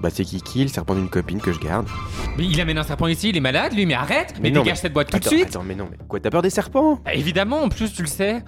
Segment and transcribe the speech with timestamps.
[0.00, 1.86] Bah c'est Kiki, le serpent d'une copine que je garde.
[2.38, 4.76] Mais il amène un serpent ici, il est malade lui, mais arrête Mais, non, dégage
[4.78, 6.50] mais- cette boîte tout Attends, de suite Attends, mais non, mais quoi, t'as peur des
[6.50, 6.98] serpents?
[7.04, 8.42] Bah, Évidemment, en plus tu le sais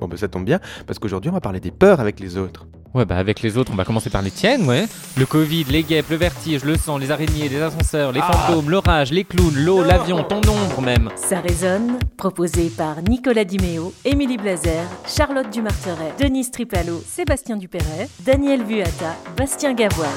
[0.00, 2.66] Bon bah ça tombe bien, parce qu'aujourd'hui on va parler des peurs avec les autres.
[2.94, 4.84] Ouais bah avec les autres, on va commencer par les tiennes, ouais.
[5.16, 9.10] Le Covid, les guêpes, le vertige, le sang, les araignées, les ascenseurs, les fantômes, l'orage,
[9.10, 14.84] les clowns, l'eau, l'avion, ton ombre même Ça résonne, proposé par Nicolas Dimeo, Émilie Blazer,
[15.06, 20.08] Charlotte Dumarteret, Denise Tripalo, Sébastien Dupéret, Daniel Vuata, Bastien Gavoil.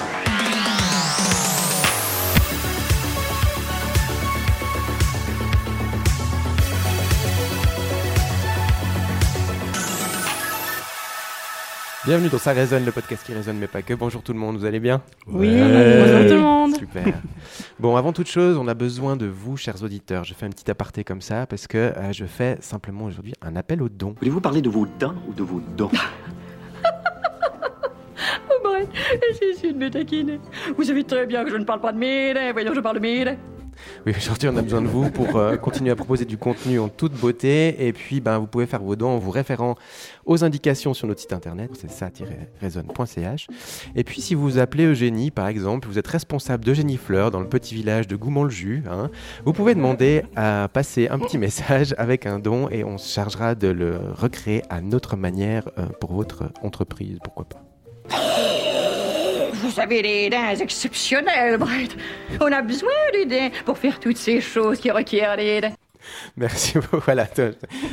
[12.04, 13.94] Bienvenue dans Ça résonne, le podcast qui résonne mais pas que.
[13.94, 16.76] Bonjour tout le monde, vous allez bien Oui, bonjour tout le monde.
[16.76, 17.04] Super.
[17.80, 20.24] bon, avant toute chose, on a besoin de vous, chers auditeurs.
[20.24, 23.56] Je fais un petit aparté comme ça parce que euh, je fais simplement aujourd'hui un
[23.56, 24.16] appel aux dons.
[24.18, 25.92] Voulez-vous parler de vos dents ou de vos dents?
[28.50, 28.88] Oh, Brett,
[29.42, 30.40] j'essaie de me taquiner.
[30.78, 32.52] Vous savez très bien que je ne parle pas de mes dents.
[32.54, 33.38] Voyons, je parle de mes dents.
[34.06, 36.90] Oui, aujourd'hui, on a besoin de vous pour euh, continuer à proposer du contenu en
[36.90, 37.88] toute beauté.
[37.88, 39.76] Et puis, ben, vous pouvez faire vos dons en vous référant
[40.26, 43.48] aux indications sur notre site internet, c'est ça-raisonne.ch.
[43.96, 47.50] Et puis, si vous appelez Eugénie, par exemple, vous êtes responsable d'Eugénie Fleur dans le
[47.50, 49.10] petit village de Goumont-le-Jus, hein,
[49.46, 53.56] vous pouvez demander à passer un petit message avec un don et on se chargera
[53.56, 58.81] de le recréer à notre manière euh, pour votre entreprise, pourquoi pas.
[59.62, 61.96] Vous avez des dents exceptionnelles, Brett.
[62.40, 65.74] On a besoin des dents pour faire toutes ces choses qui requièrent des dents.
[66.38, 67.00] Merci beaucoup.
[67.06, 67.28] Voilà,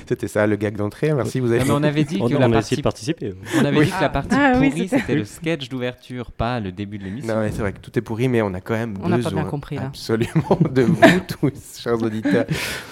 [0.07, 1.13] c'était ça le gag d'entrée.
[1.13, 1.61] Merci, vous avez.
[1.61, 2.77] Non, mais on avait dit On, que on la a partie...
[2.77, 3.35] de participer.
[3.61, 3.87] On avait Oui.
[3.87, 6.99] dit que la partie Ah oui, pourrie c'était- c'était le sketch d'ouverture, pas le début
[6.99, 7.35] de l'émission.
[7.35, 9.31] Non, mais c'est vrai que tout est pourri, mais on a quand même On besoin
[9.31, 9.87] pas bien compris, là.
[9.87, 11.01] absolument de vous
[11.41, 12.47] tous, chers auditeurs.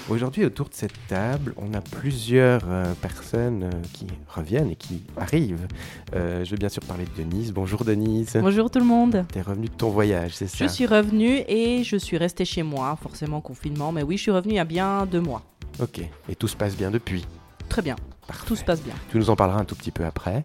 [0.09, 5.03] Aujourd'hui, autour de cette table, on a plusieurs euh, personnes euh, qui reviennent et qui
[5.17, 5.67] arrivent.
[6.15, 7.53] Euh, je vais bien sûr parler de Denise.
[7.53, 8.37] Bonjour Denise.
[8.41, 9.25] Bonjour tout le monde.
[9.33, 10.67] T'es revenue de ton voyage, c'est ça?
[10.67, 14.31] Je suis revenue et je suis restée chez moi, forcément confinement, mais oui, je suis
[14.31, 15.43] revenue il y a bien deux mois.
[15.81, 16.00] Ok.
[16.28, 17.27] Et tout se passe bien depuis.
[17.69, 17.97] Très bien,
[18.27, 18.47] Parfait.
[18.47, 18.94] tout se passe bien.
[19.11, 20.43] Tu nous en parleras un tout petit peu après.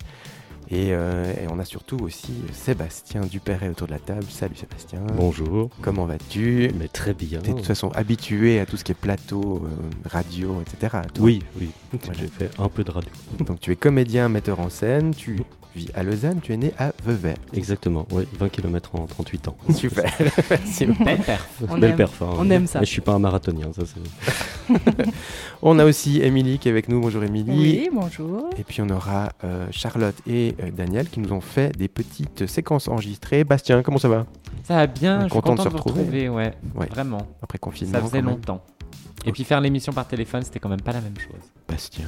[0.69, 4.23] Et, euh, et on a surtout aussi Sébastien Dupéret autour de la table.
[4.29, 5.01] Salut Sébastien.
[5.16, 5.69] Bonjour.
[5.81, 6.71] Comment vas-tu?
[6.79, 7.41] Mais très bien.
[7.41, 11.00] T'es de toute façon habitué à tout ce qui est plateau, euh, radio, etc.
[11.13, 11.25] toi.
[11.25, 11.71] Oui, oui.
[11.91, 12.19] Voilà.
[12.19, 13.09] J'ai fait un peu de radio.
[13.39, 15.41] Donc tu es comédien, metteur en scène, tu
[15.75, 17.35] vis à Lausanne, tu es né à Vevey.
[17.53, 18.05] Exactement.
[18.11, 19.57] Oui, 20 km en 38 ans.
[19.73, 20.11] Super,
[20.49, 20.85] merci.
[20.85, 21.47] Belle perf.
[21.69, 21.95] On Belle aime.
[21.97, 22.21] perf.
[22.21, 22.29] hein.
[22.37, 22.79] on aime ça.
[22.79, 24.73] Mais je suis pas un marathonien, ça c'est.
[25.61, 26.99] On a aussi Émilie qui est avec nous.
[27.01, 27.51] Bonjour Émilie.
[27.51, 28.49] Oui, bonjour.
[28.57, 32.47] Et puis on aura euh, Charlotte et euh, Daniel qui nous ont fait des petites
[32.47, 33.43] séquences enregistrées.
[33.43, 34.25] Bastien, comment ça va?
[34.63, 36.01] Ça va bien, je suis Content de content se de retrouver.
[36.01, 36.53] retrouver, ouais.
[36.75, 36.88] Ouais.
[36.88, 37.27] Vraiment.
[37.41, 38.63] Après confinement Ça faisait longtemps.
[39.25, 41.39] Et puis faire l'émission par téléphone, c'était quand même pas la même chose.
[41.67, 42.07] Bastien,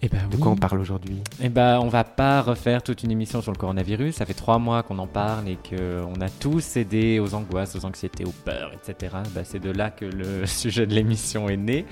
[0.00, 1.18] Et ben de quoi on parle aujourd'hui?
[1.42, 4.14] Eh ben, on va pas refaire toute une émission sur le coronavirus.
[4.14, 7.84] Ça fait trois mois qu'on en parle et qu'on a tous cédé aux angoisses, aux
[7.84, 9.16] anxiétés, aux peurs, etc.
[9.34, 11.84] Bah, c'est de là que le sujet de l'émission est né.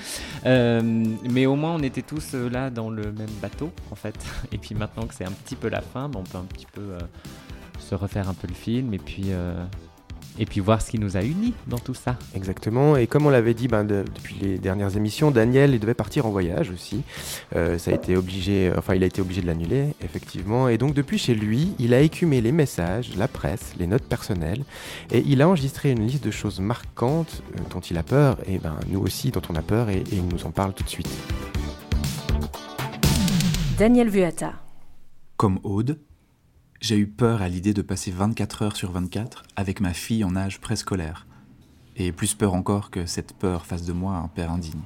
[0.44, 0.82] Euh,
[1.28, 4.16] mais au moins, on était tous euh, là dans le même bateau, en fait.
[4.52, 6.66] Et puis maintenant que c'est un petit peu la fin, bah, on peut un petit
[6.72, 7.00] peu euh,
[7.80, 9.54] se refaire un peu le film et puis, euh,
[10.38, 12.16] et puis voir ce qui nous a unis dans tout ça.
[12.34, 12.96] Exactement.
[12.96, 16.26] Et comme on l'avait dit ben, de- depuis les dernières émissions, Daniel il devait partir
[16.26, 17.02] en voyage aussi.
[17.54, 20.68] Euh, ça a été obligé, enfin il a été obligé de l'annuler effectivement.
[20.68, 24.64] Et donc depuis chez lui, il a écumé les messages, la presse, les notes personnelles,
[25.10, 28.58] et il a enregistré une liste de choses marquantes euh, dont il a peur, et
[28.58, 30.88] ben nous aussi dont on a peur, et, et il nous en parle tout de
[30.88, 31.08] suite.
[33.78, 34.54] Daniel Vuata.
[35.36, 35.98] Comme Aude,
[36.80, 40.36] j'ai eu peur à l'idée de passer 24 heures sur 24 avec ma fille en
[40.36, 41.26] âge préscolaire.
[41.96, 44.82] Et plus peur encore que cette peur fasse de moi un père indigne.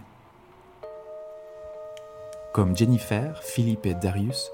[2.54, 4.50] Comme Jennifer, Philippe et Darius,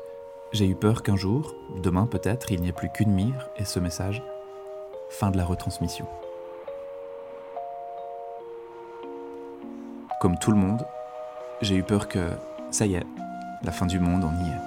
[0.52, 3.80] j'ai eu peur qu'un jour, demain peut-être, il n'y ait plus qu'une mire et ce
[3.80, 4.22] message.
[5.10, 6.06] Fin de la retransmission.
[10.20, 10.86] Comme tout le monde,
[11.60, 12.30] j'ai eu peur que,
[12.70, 13.06] ça y est,
[13.62, 14.65] la fin du monde, on y est.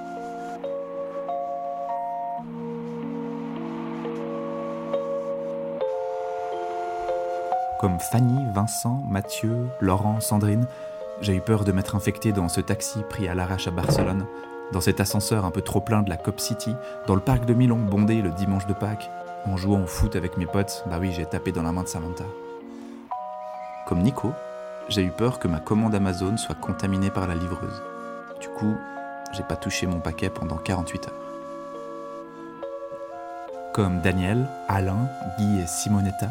[7.79, 10.67] Comme Fanny, Vincent, Mathieu, Laurent, Sandrine,
[11.21, 14.25] j'ai eu peur de m'être infecté dans ce taxi pris à l'arrache à Barcelone,
[14.73, 16.75] dans cet ascenseur un peu trop plein de la Cop City,
[17.07, 19.09] dans le parc de Milan bondé le dimanche de Pâques,
[19.45, 21.87] En jouant au foot avec mes potes, bah oui, j'ai tapé dans la main de
[21.87, 22.25] Samantha.
[23.87, 24.33] Comme Nico,
[24.89, 27.81] j'ai eu peur que ma commande Amazon soit contaminée par la livreuse.
[28.41, 28.75] Du coup,
[29.31, 31.13] j'ai pas touché mon paquet pendant 48 heures.
[33.71, 36.27] Comme Daniel, Alain, Guy et Simonetta,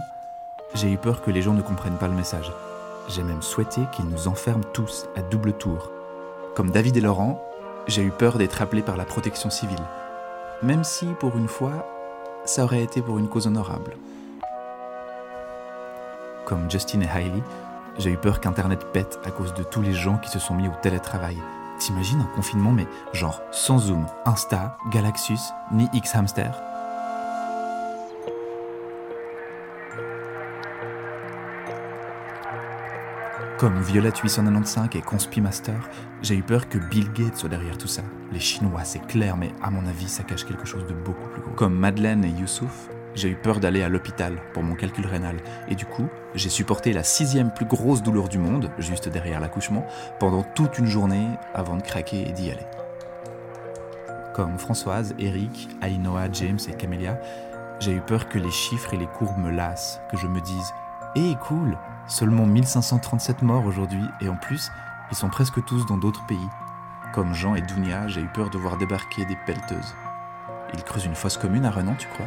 [0.75, 2.53] j'ai eu peur que les gens ne comprennent pas le message.
[3.09, 5.91] J'ai même souhaité qu'ils nous enferment tous à double tour.
[6.55, 7.43] Comme David et Laurent,
[7.87, 9.82] j'ai eu peur d'être appelé par la protection civile.
[10.62, 11.87] Même si, pour une fois,
[12.44, 13.97] ça aurait été pour une cause honorable.
[16.44, 17.43] Comme Justin et Hailey,
[17.99, 20.69] j'ai eu peur qu'Internet pète à cause de tous les gens qui se sont mis
[20.69, 21.38] au télétravail.
[21.79, 25.41] T'imagines un confinement, mais genre sans Zoom, Insta, Galaxus,
[25.73, 26.68] ni X-Hamster?
[33.58, 35.75] Comme Violette 895 et Conspi Master,
[36.22, 38.02] j'ai eu peur que Bill Gates soit derrière tout ça.
[38.31, 41.43] Les Chinois, c'est clair, mais à mon avis, ça cache quelque chose de beaucoup plus
[41.43, 41.50] gros.
[41.56, 45.38] Comme Madeleine et Youssouf, j'ai eu peur d'aller à l'hôpital pour mon calcul rénal.
[45.66, 46.06] Et du coup,
[46.37, 49.84] j'ai supporté la sixième plus grosse douleur du monde, juste derrière l'accouchement,
[50.20, 52.66] pendant toute une journée avant de craquer et d'y aller.
[54.37, 57.20] Comme Françoise, Eric, Ainoa, James et Camélia,
[57.81, 60.72] j'ai eu peur que les chiffres et les courbes me lassent, que je me dise
[61.16, 64.70] Eh cool, seulement 1537 morts aujourd'hui, et en plus,
[65.10, 66.49] ils sont presque tous dans d'autres pays.
[67.14, 69.94] Comme Jean et Dounia, j'ai eu peur de voir débarquer des pelleteuses.
[70.75, 72.26] Ils creusent une fosse commune à Renan, tu crois?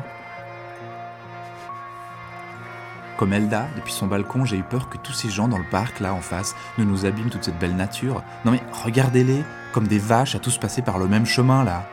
[3.17, 5.99] Comme Elda, depuis son balcon, j'ai eu peur que tous ces gens dans le parc,
[5.99, 8.23] là en face, ne nous abîment toute cette belle nature.
[8.45, 9.43] Non mais regardez-les,
[9.73, 11.83] comme des vaches à tous passer par le même chemin, là.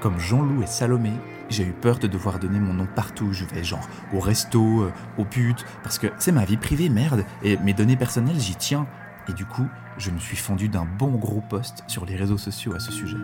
[0.00, 1.12] Comme Jean-Loup et Salomé,
[1.52, 4.82] j'ai eu peur de devoir donner mon nom partout où je vais, genre au resto,
[4.82, 5.26] euh, au
[5.82, 8.86] parce que c'est ma vie privée, merde, et mes données personnelles, j'y tiens.
[9.28, 9.66] Et du coup,
[9.98, 13.16] je me suis fendu d'un bon gros post sur les réseaux sociaux à ce sujet.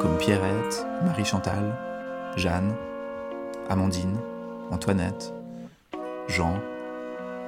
[0.00, 1.76] Comme Pierrette, Marie-Chantal,
[2.36, 2.74] Jeanne,
[3.68, 4.18] Amandine,
[4.70, 5.32] Antoinette,
[6.28, 6.60] Jean,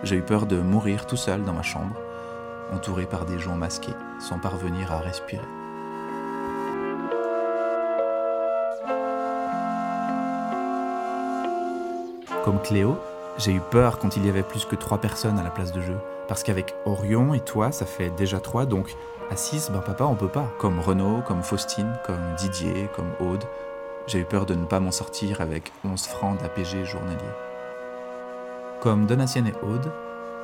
[0.02, 1.94] j'ai eu peur de mourir tout seul dans ma chambre,
[2.72, 5.42] entouré par des gens masqués, sans parvenir à respirer.
[12.44, 12.98] Comme Cléo,
[13.38, 15.80] j'ai eu peur quand il y avait plus que trois personnes à la place de
[15.80, 15.96] jeu.
[16.28, 18.94] Parce qu'avec Orion et toi, ça fait déjà trois, donc
[19.30, 20.52] à six, ben papa, on peut pas.
[20.58, 23.44] Comme Renaud, comme Faustine, comme Didier, comme Aude.
[24.06, 27.16] J'ai eu peur de ne pas m'en sortir avec 11 francs d'APG journalier.
[28.80, 29.92] Comme Donatienne et Aude,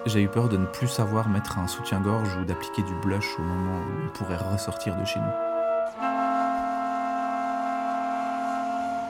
[0.08, 3.42] j'ai eu peur de ne plus savoir mettre un soutien-gorge ou d'appliquer du blush au
[3.42, 6.06] moment où on pourrait ressortir de chez nous.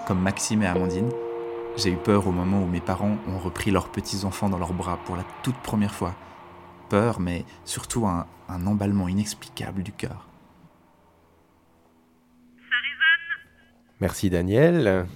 [0.06, 1.10] Comme Maxime et Amandine,
[1.76, 4.98] j'ai eu peur au moment où mes parents ont repris leurs petits-enfants dans leurs bras
[5.04, 6.14] pour la toute première fois.
[6.88, 10.26] Peur, mais surtout un, un emballement inexplicable du cœur.
[14.00, 15.06] Merci Daniel.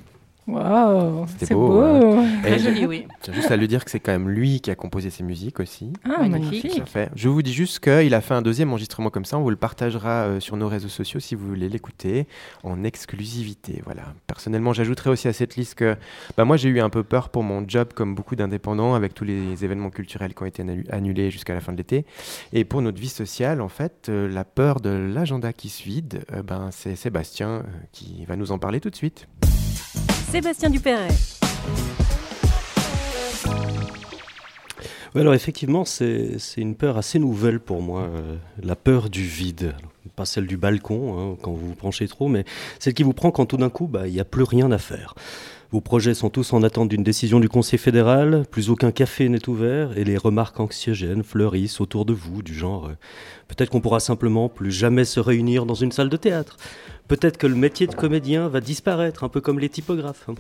[0.49, 1.81] Waouh, C'était c'est beau, beau.
[1.83, 2.27] hein.
[2.43, 3.07] Très joli, je- oui.
[3.21, 5.61] Tiens juste à lui dire que c'est quand même lui qui a composé ses musiques
[5.61, 5.93] aussi.
[6.05, 6.83] Ah, Magnifique.
[6.87, 7.11] fait.
[7.15, 9.39] Je vous dis juste qu'il a fait un deuxième enregistrement comme ça.
[9.39, 12.27] On vous le partagera euh, sur nos réseaux sociaux si vous voulez l'écouter
[12.65, 13.83] en exclusivité.
[13.85, 14.03] Voilà.
[14.27, 15.97] Personnellement, j'ajouterais aussi à cette liste que
[16.37, 19.25] bah, moi j'ai eu un peu peur pour mon job, comme beaucoup d'indépendants, avec tous
[19.25, 22.05] les événements culturels qui ont été annu- annulés jusqu'à la fin de l'été.
[22.53, 26.25] Et pour notre vie sociale, en fait, euh, la peur de l'agenda qui se vide,
[26.33, 29.29] euh, ben, c'est Sébastien euh, qui va nous en parler tout de suite.
[30.33, 31.09] Sébastien Dupéret.
[35.15, 39.75] Alors effectivement, c'est c'est une peur assez nouvelle pour moi, euh, la peur du vide.
[40.17, 42.47] Pas celle du balcon, hein, quand vous vous penchez trop, mais
[42.79, 44.79] celle qui vous prend quand tout d'un coup, bah, il n'y a plus rien à
[44.79, 45.15] faire.
[45.73, 49.49] Vos projets sont tous en attente d'une décision du Conseil fédéral, plus aucun café n'est
[49.49, 52.97] ouvert, et les remarques anxiogènes fleurissent autour de vous, du genre euh,
[53.49, 56.59] peut-être qu'on pourra simplement plus jamais se réunir dans une salle de théâtre.
[57.09, 60.29] Peut-être que le métier de comédien va disparaître, un peu comme les typographes.
[60.29, 60.35] hein.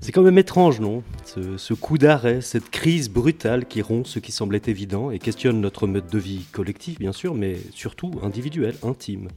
[0.00, 1.02] C'est quand même étrange, non?
[1.26, 5.60] Ce, ce coup d'arrêt, cette crise brutale qui rompt ce qui semblait évident et questionne
[5.60, 9.28] notre mode de vie collectif, bien sûr, mais surtout individuel, intime.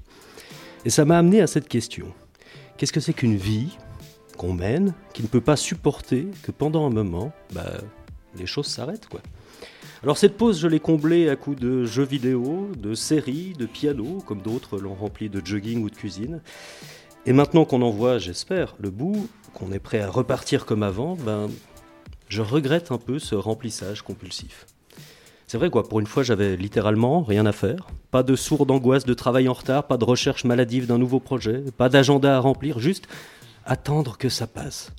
[0.86, 2.06] Et ça m'a amené à cette question.
[2.78, 3.78] Qu'est-ce que c'est qu'une vie?
[4.40, 7.74] Qu'on mène, qui ne peut pas supporter que pendant un moment, bah,
[8.38, 9.22] les choses s'arrêtent, quoi
[10.02, 14.20] alors cette pause, je l'ai comblée à coups de jeux vidéo, de séries, de piano,
[14.26, 16.40] comme d'autres l'ont rempli de jogging ou de cuisine.
[17.26, 21.18] Et maintenant qu'on en voit, j'espère, le bout, qu'on est prêt à repartir comme avant,
[21.18, 21.50] ben,
[22.30, 24.68] je regrette un peu ce remplissage compulsif.
[25.48, 29.04] C'est vrai quoi, pour une fois j'avais littéralement rien à faire, pas de sourde angoisse
[29.04, 32.80] de travail en retard, pas de recherche maladive d'un nouveau projet, pas d'agenda à remplir,
[32.80, 33.06] juste
[33.70, 34.92] attendre que ça passe.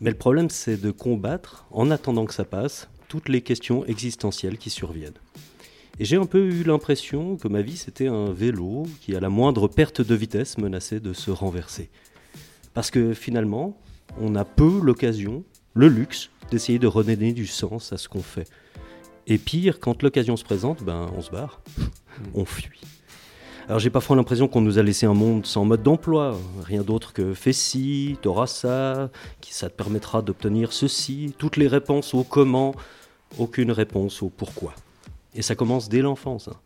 [0.00, 4.56] Mais le problème c'est de combattre, en attendant que ça passe, toutes les questions existentielles
[4.56, 5.20] qui surviennent.
[6.00, 9.28] Et j'ai un peu eu l'impression que ma vie c'était un vélo qui à la
[9.28, 11.90] moindre perte de vitesse menaçait de se renverser.
[12.72, 13.78] Parce que finalement,
[14.18, 18.48] on a peu l'occasion, le luxe, d'essayer de redonner du sens à ce qu'on fait.
[19.26, 21.60] Et pire, quand l'occasion se présente, ben on se barre,
[22.34, 22.80] on fuit.
[23.68, 27.12] Alors j'ai parfois l'impression qu'on nous a laissé un monde sans mode d'emploi, rien d'autre
[27.12, 29.10] que fais ci, t'auras ça,
[29.50, 32.76] ça te permettra d'obtenir ceci, toutes les réponses au comment,
[33.38, 34.72] aucune réponse au pourquoi.
[35.34, 36.46] Et ça commence dès l'enfance.
[36.46, 36.56] hein.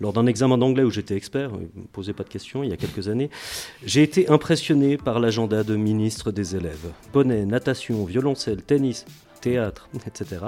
[0.00, 2.74] Lors d'un examen d'anglais où j'étais expert, ne me posez pas de questions, il y
[2.74, 3.30] a quelques années,
[3.82, 6.92] j'ai été impressionné par l'agenda de ministre des élèves.
[7.10, 9.06] Poney, natation, violoncelle, tennis,
[9.40, 10.44] théâtre, etc.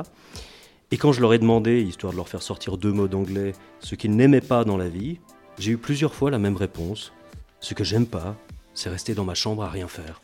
[0.90, 3.94] Et quand je leur ai demandé, histoire de leur faire sortir deux mots d'anglais, ce
[3.94, 5.18] qu'ils n'aimaient pas dans la vie,
[5.62, 7.12] j'ai eu plusieurs fois la même réponse.
[7.60, 8.36] Ce que j'aime pas,
[8.74, 10.20] c'est rester dans ma chambre à rien faire.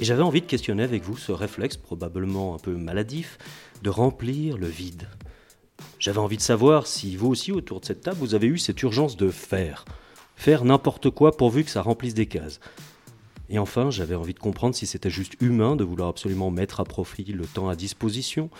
[0.00, 3.38] Et j'avais envie de questionner avec vous ce réflexe probablement un peu maladif
[3.80, 5.06] de remplir le vide.
[6.00, 8.82] J'avais envie de savoir si vous aussi autour de cette table vous avez eu cette
[8.82, 9.84] urgence de faire.
[10.34, 12.58] Faire n'importe quoi pourvu que ça remplisse des cases.
[13.48, 16.84] Et enfin, j'avais envie de comprendre si c'était juste humain de vouloir absolument mettre à
[16.84, 18.50] profit le temps à disposition,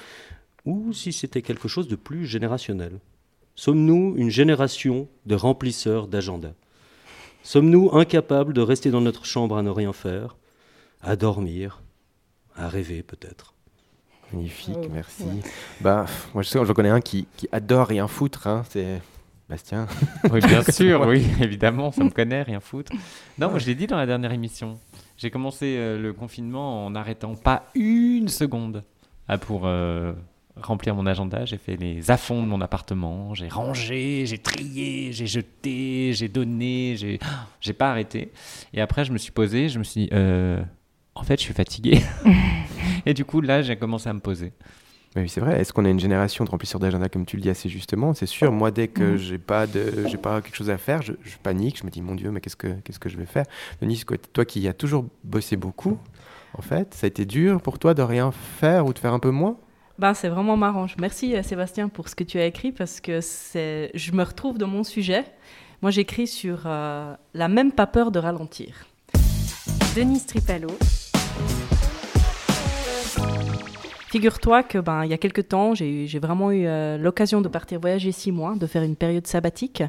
[0.65, 3.01] ou si c'était quelque chose de plus générationnel.
[3.59, 6.53] Sommes-nous une génération de remplisseurs d'agenda
[7.43, 10.37] Sommes-nous incapables de rester dans notre chambre à ne rien faire,
[11.03, 11.83] à dormir,
[12.55, 13.55] à rêver peut-être?
[14.33, 15.25] Magnifique, Oh, merci.
[15.25, 15.41] ouais.
[15.81, 19.03] Bah, moi je sais, connais un qui, qui adore rien foutre, hein, c'est
[19.49, 19.89] Bastien.
[20.31, 22.93] Oui, bien sûr, oui, évidemment, ça me connaît, rien foutre.
[23.39, 24.79] Non, moi je l'ai dit dans la dernière émission.
[25.17, 28.85] J'ai commencé euh, le confinement en n'arrêtant pas une seconde
[29.27, 30.13] ah, pour euh,
[30.63, 31.45] remplir mon agenda.
[31.45, 36.95] J'ai fait les affonds de mon appartement, j'ai rangé, j'ai trié, j'ai jeté, j'ai donné,
[36.97, 37.19] j'ai
[37.61, 38.31] j'ai pas arrêté.
[38.73, 40.63] Et après, je me suis posé, je me suis dit, euh,
[41.15, 42.01] en fait, je suis fatigué.
[43.07, 44.53] Et du coup, là, j'ai commencé à me poser.
[45.17, 45.59] Mais oui, c'est vrai.
[45.59, 48.13] Est-ce qu'on a une génération de remplisseurs d'agenda comme tu le dis assez justement?
[48.13, 48.53] C'est sûr.
[48.53, 49.17] Moi, dès que Mhm.
[49.17, 51.79] j'ai pas de, j'ai pas quelque chose à faire, je, je panique.
[51.79, 53.47] Je me dis mon Dieu, mais qu'est-ce que qu'est-ce que je vais faire?
[53.81, 54.03] Denis,
[54.35, 55.99] toi qui as toujours bossé beaucoup,
[56.53, 59.19] en fait, ça a été dur pour toi de rien faire ou de faire un
[59.19, 59.57] peu moins?
[59.99, 60.87] Ben, c'est vraiment marrant.
[61.01, 64.69] Merci euh, Sébastien pour ce que tu as écrit parce que je me retrouve dans
[64.69, 65.25] mon sujet.
[65.83, 68.87] Moi, j'écris sur euh, la même pas peur de ralentir.
[69.97, 70.69] Denise Tripalo,
[74.09, 77.79] Figure-toi que ben il y a quelques temps, j'ai vraiment eu euh, l'occasion de partir
[77.79, 79.83] voyager six mois, de faire une période sabbatique,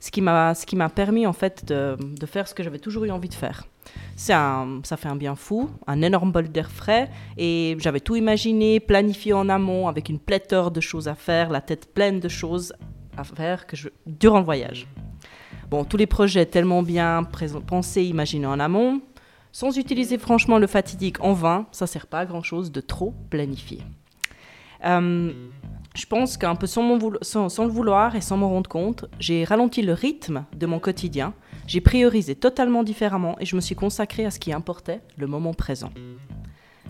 [0.00, 2.78] ce qui m'a ce qui m'a permis en fait de, de faire ce que j'avais
[2.78, 3.66] toujours eu envie de faire.
[4.16, 8.80] C'est ça fait un bien fou, un énorme bol d'air frais, et j'avais tout imaginé,
[8.80, 12.72] planifié en amont, avec une pléthore de choses à faire, la tête pleine de choses
[13.18, 14.86] à faire que je, durant le voyage.
[15.70, 17.24] Bon, tous les projets tellement bien
[17.66, 19.02] pensés, imaginés en amont,
[19.56, 23.14] sans utiliser franchement le fatidique en vain, ça sert pas à grand chose de trop
[23.30, 23.78] planifier.
[24.84, 25.32] Euh,
[25.94, 29.44] je pense qu'un peu sans, mon sans- le vouloir et sans m'en rendre compte, j'ai
[29.44, 31.32] ralenti le rythme de mon quotidien,
[31.66, 35.54] j'ai priorisé totalement différemment et je me suis consacré à ce qui importait, le moment
[35.54, 35.90] présent.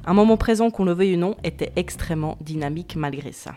[0.04, 3.54] Un moment présent, qu'on le veuille ou non, était extrêmement dynamique malgré ça.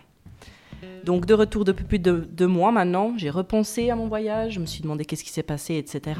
[1.04, 4.60] Donc de retour depuis plus de deux mois maintenant, j'ai repensé à mon voyage, je
[4.60, 6.20] me suis demandé qu'est-ce qui s'est passé, etc.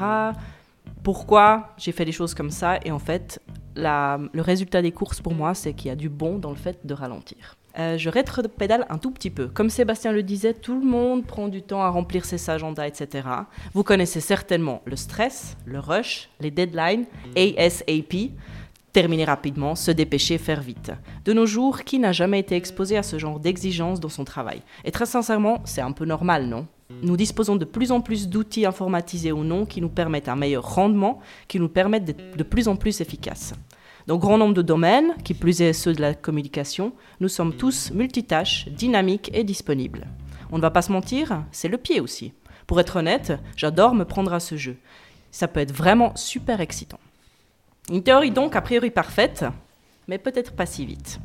[1.02, 3.40] Pourquoi j'ai fait des choses comme ça Et en fait,
[3.76, 6.78] le résultat des courses pour moi, c'est qu'il y a du bon dans le fait
[6.84, 7.56] de ralentir.
[7.78, 9.46] Euh, je rétro-pédale un tout petit peu.
[9.46, 13.28] Comme Sébastien le disait, tout le monde prend du temps à remplir ses agendas, etc.
[13.74, 17.04] Vous connaissez certainement le stress, le rush, les deadlines,
[17.36, 18.32] ASAP,
[18.92, 20.90] terminer rapidement, se dépêcher, faire vite.
[21.24, 24.62] De nos jours, qui n'a jamais été exposé à ce genre d'exigence dans son travail?
[24.84, 26.66] Et très sincèrement, c'est un peu normal, non?
[27.02, 30.74] Nous disposons de plus en plus d'outils informatisés ou non qui nous permettent un meilleur
[30.74, 33.54] rendement, qui nous permettent d'être de plus en plus efficaces.
[34.06, 37.90] Dans grand nombre de domaines, qui plus est ceux de la communication, nous sommes tous
[37.92, 40.06] multitâches, dynamiques et disponibles.
[40.52, 42.32] On ne va pas se mentir, c'est le pied aussi.
[42.66, 44.76] Pour être honnête, j'adore me prendre à ce jeu.
[45.30, 47.00] Ça peut être vraiment super excitant.
[47.90, 49.44] Une théorie donc a priori parfaite,
[50.08, 51.20] mais peut-être pas si vite.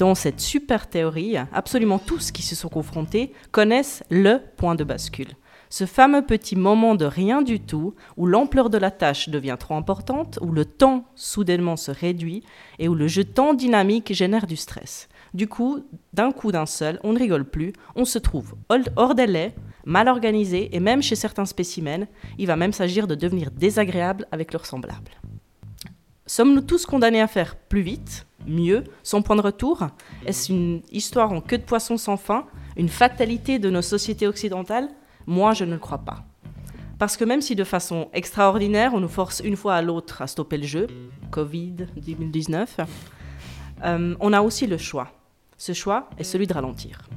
[0.00, 5.28] Dans cette super théorie, absolument tous qui se sont confrontés connaissent le point de bascule.
[5.68, 9.74] Ce fameux petit moment de rien du tout, où l'ampleur de la tâche devient trop
[9.74, 12.42] importante, où le temps soudainement se réduit
[12.78, 15.10] et où le jeu dynamique génère du stress.
[15.34, 19.14] Du coup, d'un coup d'un seul, on ne rigole plus, on se trouve hors- hors
[19.14, 19.54] délai,
[19.84, 22.06] mal organisé et même chez certains spécimens,
[22.38, 25.20] il va même s'agir de devenir désagréable avec leurs semblables.
[26.24, 29.86] Sommes-nous tous condamnés à faire plus vite, mieux, sans point de retour
[30.26, 34.88] Est-ce une histoire en queue de poisson sans fin Une fatalité de nos sociétés occidentales?
[35.26, 36.24] Moi, je ne le crois pas.
[36.98, 40.26] Parce que même si de façon extraordinaire, on nous force une fois à l'autre à
[40.26, 40.86] stopper le jeu,
[41.30, 42.80] Covid 2019,
[43.84, 45.08] euh, on a aussi le choix.
[45.56, 47.08] Ce choix est celui de ralentir.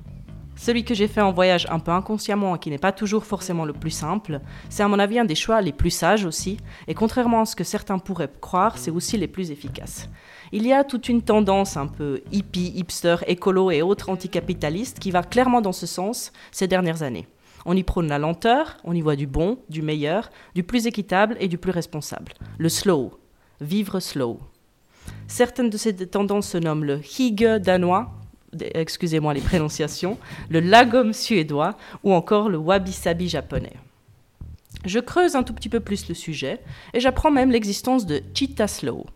[0.56, 3.66] Celui que j'ai fait en voyage un peu inconsciemment et qui n'est pas toujours forcément
[3.66, 4.40] le plus simple,
[4.70, 7.56] c'est à mon avis un des choix les plus sages aussi, et contrairement à ce
[7.56, 10.10] que certains pourraient croire, c'est aussi les plus efficaces.
[10.56, 15.10] Il y a toute une tendance un peu hippie, hipster, écolo et autres anticapitalistes qui
[15.10, 17.28] va clairement dans ce sens ces dernières années.
[17.66, 21.38] On y prône la lenteur, on y voit du bon, du meilleur, du plus équitable
[21.40, 22.34] et du plus responsable.
[22.60, 23.20] Le slow,
[23.62, 24.40] vivre slow.
[25.26, 28.12] Certaines de ces tendances se nomment le hygge danois,
[28.76, 30.20] excusez-moi les prononciations,
[30.50, 33.78] le lagom suédois ou encore le wabi-sabi japonais.
[34.86, 36.60] Je creuse un tout petit peu plus le sujet
[36.94, 39.08] et j'apprends même l'existence de Cheetah Slow.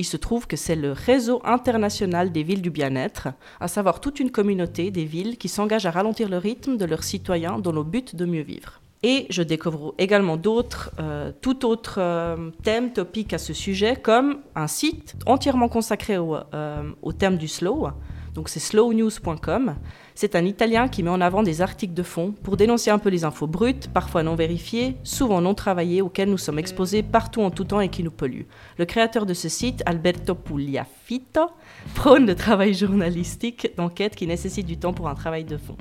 [0.00, 3.28] Il se trouve que c'est le réseau international des villes du bien-être,
[3.60, 7.04] à savoir toute une communauté des villes qui s'engagent à ralentir le rythme de leurs
[7.04, 8.80] citoyens dans le but de mieux vivre.
[9.02, 14.38] Et je découvre également d'autres, euh, tout autre euh, thème, topic à ce sujet, comme
[14.54, 17.88] un site entièrement consacré au, euh, au thème du slow.
[18.34, 19.74] Donc c'est slownews.com.
[20.20, 23.08] C'est un Italien qui met en avant des articles de fond pour dénoncer un peu
[23.08, 27.50] les infos brutes, parfois non vérifiées, souvent non travaillées, auxquelles nous sommes exposés partout en
[27.50, 28.46] tout temps et qui nous polluent.
[28.76, 31.46] Le créateur de ce site, Alberto Pugliafito,
[31.94, 35.78] prône le travail journalistique d'enquête qui nécessite du temps pour un travail de fond.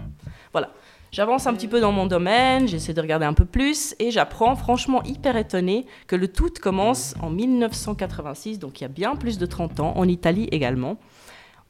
[0.54, 0.72] Voilà.
[1.12, 4.56] J'avance un petit peu dans mon domaine, j'essaie de regarder un peu plus et j'apprends
[4.56, 9.38] franchement hyper étonné que le tout commence en 1986, donc il y a bien plus
[9.38, 10.98] de 30 ans, en Italie également.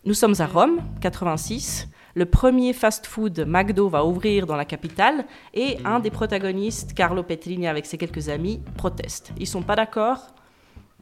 [0.05, 1.87] Nous sommes à Rome, 86.
[2.15, 7.67] Le premier fast-food McDo va ouvrir dans la capitale et un des protagonistes, Carlo Petrini,
[7.67, 9.31] avec ses quelques amis, proteste.
[9.37, 10.33] Ils sont pas d'accord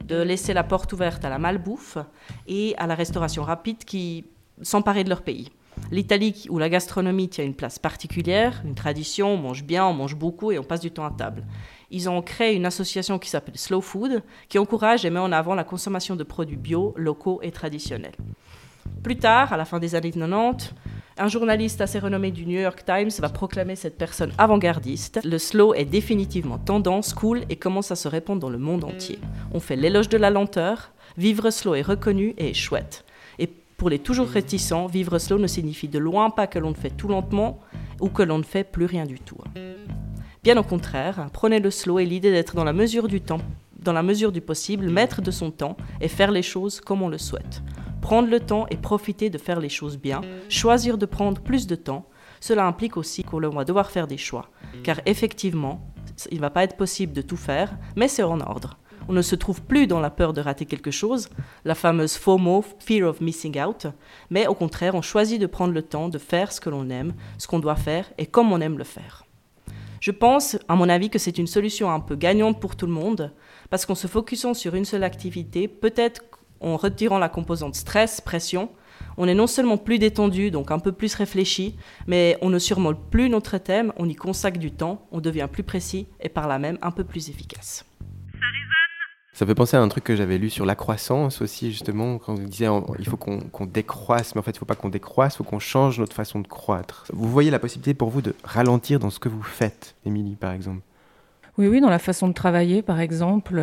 [0.04, 1.98] de laisser la porte ouverte à la malbouffe
[2.46, 4.26] et à la restauration rapide qui
[4.62, 5.50] s'emparait de leur pays.
[5.90, 10.16] L'Italie, où la gastronomie tient une place particulière, une tradition, on mange bien, on mange
[10.16, 11.44] beaucoup et on passe du temps à table.
[11.90, 15.54] Ils ont créé une association qui s'appelle Slow Food, qui encourage et met en avant
[15.54, 18.16] la consommation de produits bio, locaux et traditionnels.
[19.02, 20.74] Plus tard, à la fin des années 90,
[21.20, 25.20] un journaliste assez renommé du New York Times va proclamer cette personne avant-gardiste.
[25.24, 29.18] Le slow est définitivement tendance, cool et commence à se répandre dans le monde entier.
[29.52, 30.92] On fait l'éloge de la lenteur.
[31.16, 33.04] Vivre slow est reconnu et est chouette.
[33.40, 36.76] Et pour les toujours réticents, vivre slow ne signifie de loin pas que l'on ne
[36.76, 37.58] fait tout lentement
[38.00, 39.38] ou que l'on ne fait plus rien du tout.
[40.44, 43.40] Bien au contraire, prenez le slow et l'idée d'être dans la mesure du temps,
[43.80, 47.08] dans la mesure du possible, maître de son temps et faire les choses comme on
[47.08, 47.60] le souhaite
[48.00, 51.74] prendre le temps et profiter de faire les choses bien, choisir de prendre plus de
[51.74, 52.06] temps,
[52.40, 54.50] cela implique aussi qu'on va devoir faire des choix.
[54.84, 55.80] Car effectivement,
[56.30, 58.78] il ne va pas être possible de tout faire, mais c'est en ordre.
[59.10, 61.30] On ne se trouve plus dans la peur de rater quelque chose,
[61.64, 63.86] la fameuse FOMO, Fear of Missing Out,
[64.28, 67.14] mais au contraire, on choisit de prendre le temps de faire ce que l'on aime,
[67.38, 69.24] ce qu'on doit faire et comme on aime le faire.
[70.00, 72.92] Je pense, à mon avis, que c'est une solution un peu gagnante pour tout le
[72.92, 73.32] monde,
[73.70, 76.22] parce qu'en se focusant sur une seule activité, peut-être
[76.60, 78.70] en retirant la composante stress, pression,
[79.16, 82.96] on est non seulement plus détendu, donc un peu plus réfléchi, mais on ne surmole
[83.10, 86.58] plus notre thème, on y consacre du temps, on devient plus précis et par là
[86.58, 87.84] même un peu plus efficace.
[89.32, 92.34] Ça fait penser à un truc que j'avais lu sur la croissance aussi, justement, quand
[92.34, 92.66] on disait
[92.98, 95.44] il faut qu'on décroisse, mais en fait, il ne faut pas qu'on décroisse, il faut
[95.44, 97.04] qu'on change notre façon de croître.
[97.12, 100.50] Vous voyez la possibilité pour vous de ralentir dans ce que vous faites, Émilie, par
[100.50, 100.80] exemple?
[101.56, 103.62] Oui, oui, dans la façon de travailler, par exemple.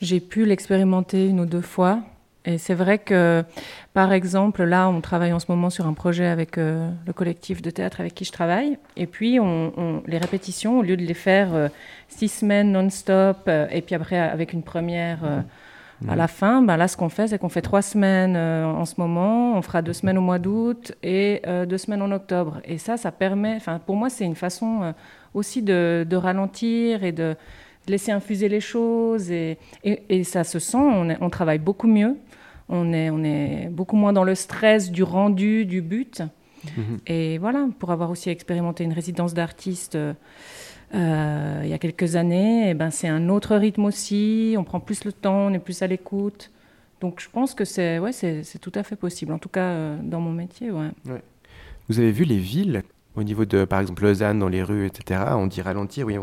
[0.00, 2.00] J'ai pu l'expérimenter une ou deux fois.
[2.46, 3.44] Et c'est vrai que,
[3.92, 7.60] par exemple, là, on travaille en ce moment sur un projet avec euh, le collectif
[7.60, 8.78] de théâtre avec qui je travaille.
[8.96, 11.68] Et puis, on, les répétitions, au lieu de les faire euh,
[12.06, 15.44] six semaines non-stop, euh, et puis après avec une première
[16.08, 18.94] à la fin, ben là, ce qu'on fait, c'est qu'on fait trois semaines en ce
[18.98, 22.60] moment, on fera deux semaines au mois d'août et deux semaines en octobre.
[22.66, 24.92] Et ça, ça permet, pour moi, c'est une façon
[25.32, 27.34] aussi de, de ralentir et de
[27.88, 30.78] laisser infuser les choses et, et, ça se sent,
[31.20, 32.16] on, travaille beaucoup mieux,
[32.68, 36.22] on est, on est beaucoup moins dans le stress du rendu, du but.
[36.76, 36.98] Mhm.
[37.06, 39.96] Et voilà, pour avoir aussi expérimenté une résidence d'artiste
[40.94, 44.64] euh, il y a quelques années, et eh ben c'est un autre rythme aussi, on
[44.64, 46.50] prend plus le temps, on est plus à l'écoute.
[47.00, 49.98] Donc je pense que c'est ouais, c'est tout à fait possible, en tout cas euh,
[50.00, 50.70] dans mon métier.
[50.70, 50.90] Ouais.
[51.88, 52.82] Vous avez vu les villes
[53.16, 55.20] au niveau de, par exemple, Lausanne, dans les rues, etc.
[55.32, 56.16] On dit ralentir, oui,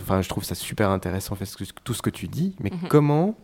[0.00, 1.36] enfin, je trouve ça super intéressant,
[1.84, 2.88] tout ce que tu dis, mais mhm.
[2.88, 3.34] comment,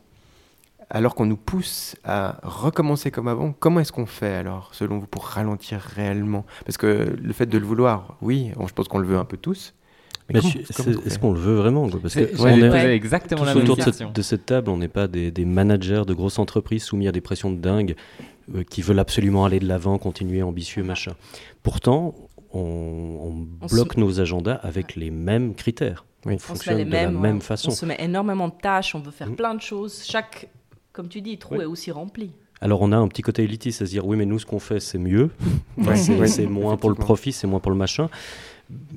[0.90, 5.06] alors qu'on nous pousse à recommencer comme avant, comment est-ce qu'on fait alors, selon vous,
[5.06, 6.44] pour ralentir réellement?
[6.64, 9.36] Parce que le fait de le vouloir, oui, je pense qu'on le veut un peu
[9.36, 9.74] tous.
[10.30, 14.12] Mais est-ce qu'on le veut vraiment Parce que on est exactement la autour de cette,
[14.12, 17.50] de cette, table, on n'est pas des, managers de grosses entreprises soumis à des pressions
[17.50, 17.96] de dingue
[18.54, 21.12] euh, qui veulent absolument aller de l'avant, continuer ambitieux, machin.
[21.62, 22.14] Pourtant,
[22.52, 26.04] on, bloque nos agendas avec les mêmes critères.
[26.26, 27.68] On fonctionne de la même façon.
[27.70, 29.36] On se met énormément de tâches, on veut faire mm.
[29.36, 30.02] plein de choses.
[30.04, 30.48] Chaque,
[30.92, 32.32] comme tu dis, trou est aussi rempli.
[32.60, 34.98] Alors on a un petit côté élitiste, c'est-à-dire oui mais nous ce qu'on fait c'est
[34.98, 35.30] mieux,
[35.78, 38.08] Ouais, c'est moins pour le profit, c'est moins pour le machin.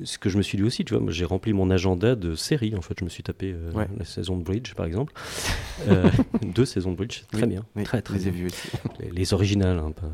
[0.03, 2.75] Ce que je me suis dit aussi, tu vois, j'ai rempli mon agenda de séries.
[2.75, 3.87] En fait, je me suis tapé euh, Ouais.
[3.97, 5.13] la saison de Bridge, par exemple,
[5.87, 6.09] Euh,
[6.43, 8.47] deux saisons de Bridge, très Oui, bien, oui, très très les bien.
[8.47, 8.67] aussi.
[8.99, 10.11] Les, les originales, hein, pas-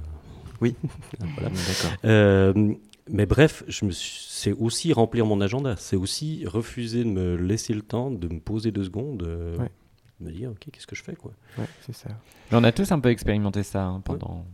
[0.62, 0.76] Oui.
[1.20, 1.50] voilà.
[1.50, 1.98] D'accord.
[2.06, 2.74] Euh,
[3.10, 5.76] mais bref, je me suis- c'est aussi remplir mon agenda.
[5.78, 9.72] C'est aussi refuser de me laisser le temps de me poser deux secondes, euh, Ouais.
[10.20, 11.32] me dire ok, qu'est-ce que je fais quoi.
[11.58, 12.10] Ouais, c'est ça.
[12.52, 14.46] Mais on a tous un peu expérimenté ça hein, pendant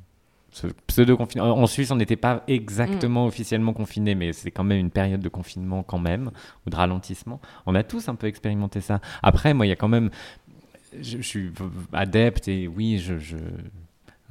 [0.51, 1.57] ce pseudo-confinement.
[1.57, 5.29] En Suisse, on n'était pas exactement officiellement confinés, mais c'est quand même une période de
[5.29, 6.29] confinement quand même,
[6.65, 7.41] ou de ralentissement.
[7.65, 9.01] On a tous un peu expérimenté ça.
[9.23, 10.11] Après, moi, il y a quand même...
[11.01, 11.51] Je, je suis
[11.91, 13.17] adepte et oui, je...
[13.17, 13.35] je-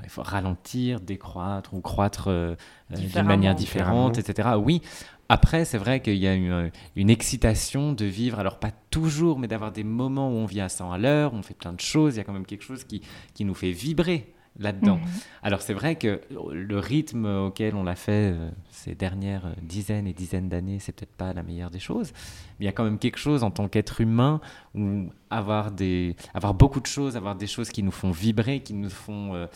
[0.04, 2.54] Il faut ralentir, décroître ou croître euh,
[2.92, 4.50] euh, d'une manière différente, etc.
[4.58, 4.82] Oui.
[5.28, 9.48] Après, c'est vrai qu'il y a une, une excitation de vivre, alors pas toujours, mais
[9.48, 12.14] d'avoir des moments où on vit à 100 à l'heure, on fait plein de choses,
[12.14, 13.00] il y a quand même quelque chose qui,
[13.32, 14.96] qui nous fait vibrer là-dedans.
[14.96, 15.08] Mhm.
[15.42, 16.20] Alors c'est vrai que
[16.52, 20.92] le rythme auquel on l'a fait euh, ces dernières euh, dizaines et dizaines d'années, c'est
[20.92, 22.12] peut-être pas la meilleure des choses,
[22.58, 24.40] mais il y a quand même quelque chose en tant qu'être humain
[24.74, 28.74] où avoir, des, avoir beaucoup de choses, avoir des choses qui nous font vibrer, qui
[28.74, 29.34] nous font...
[29.34, 29.46] euh,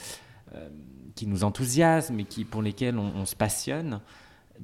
[1.14, 4.00] qui nous enthousiasment et qui, pour lesquels on, on se passionne,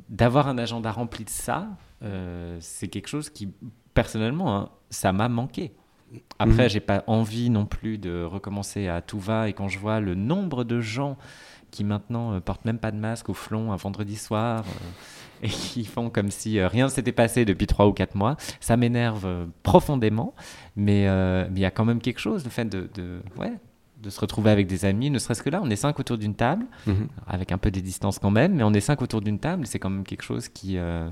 [0.09, 1.69] d'avoir un agenda rempli de ça,
[2.03, 3.49] euh, c'est quelque chose qui,
[3.95, 5.73] personnellement, hein, ça m'a manqué.
[6.39, 6.69] Après, Mhm.
[6.71, 9.49] j'ai pas envie non plus de recommencer à tout va.
[9.49, 11.17] Et quand je vois le nombre de gens
[11.71, 15.49] qui maintenant euh, portent même pas de masque au flon un vendredi soir euh, et
[15.49, 18.77] qui font comme si euh, rien ne s'était passé depuis trois ou quatre mois, ça
[18.77, 20.35] m'énerve euh, profondément.
[20.77, 23.55] Mais euh, mais il y a quand même quelque chose, le fait de, de, ouais,
[24.03, 26.35] de se retrouver avec des amis, ne serait-ce que là, on est cinq autour d'une
[26.35, 27.07] table, Mhm.
[27.27, 29.79] avec un peu des distances quand même, mais on est cinq autour d'une table, c'est
[29.79, 31.09] quand même quelque chose qui, euh,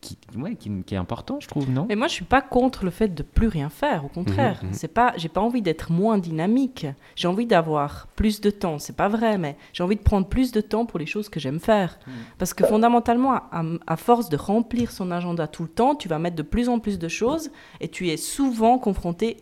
[0.00, 1.84] qui, ouais, qui, qui est important, je trouve, non?
[1.88, 4.04] Mais moi, je suis pas contre le fait de plus rien faire.
[4.04, 4.74] Au contraire, Mhm, mhm.
[4.74, 5.12] c'est pas.
[5.16, 6.86] J'ai pas envie d'être moins dynamique.
[7.14, 8.78] J'ai envie d'avoir plus de temps.
[8.78, 11.38] C'est pas vrai, mais j'ai envie de prendre plus de temps pour les choses que
[11.40, 11.98] j'aime faire.
[12.38, 16.18] Parce que fondamentalement, à, à force de remplir son agenda tout le temps, tu vas
[16.18, 17.50] mettre de plus en plus de choses
[17.80, 19.36] et tu es souvent confronté.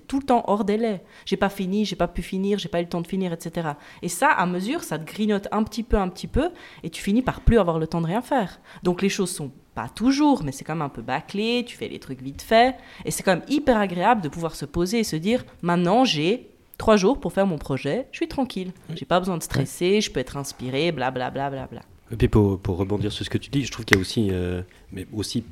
[0.00, 1.02] Tout le temps hors délai.
[1.24, 3.70] J'ai pas fini, j'ai pas pu finir, j'ai pas eu le temps de finir, etc.
[4.02, 6.50] Et ça, à mesure, ça te grignote un petit peu, un petit peu,
[6.82, 8.60] et tu finis par plus avoir le temps de rien faire.
[8.82, 11.88] Donc les choses sont pas toujours, mais c'est quand même un peu bâclé, tu fais
[11.88, 15.04] les trucs vite fait, et c'est quand même hyper agréable de pouvoir se poser et
[15.04, 19.18] se dire, maintenant j'ai trois jours pour faire mon projet, je suis tranquille, j'ai pas
[19.18, 21.50] besoin de stresser, je peux être inspiré, blablabla.
[21.50, 21.82] Bla, bla, bla.
[22.10, 24.00] Et puis pour, pour rebondir sur ce que tu dis, je trouve qu'il y a
[24.00, 25.44] aussi, euh, mais aussi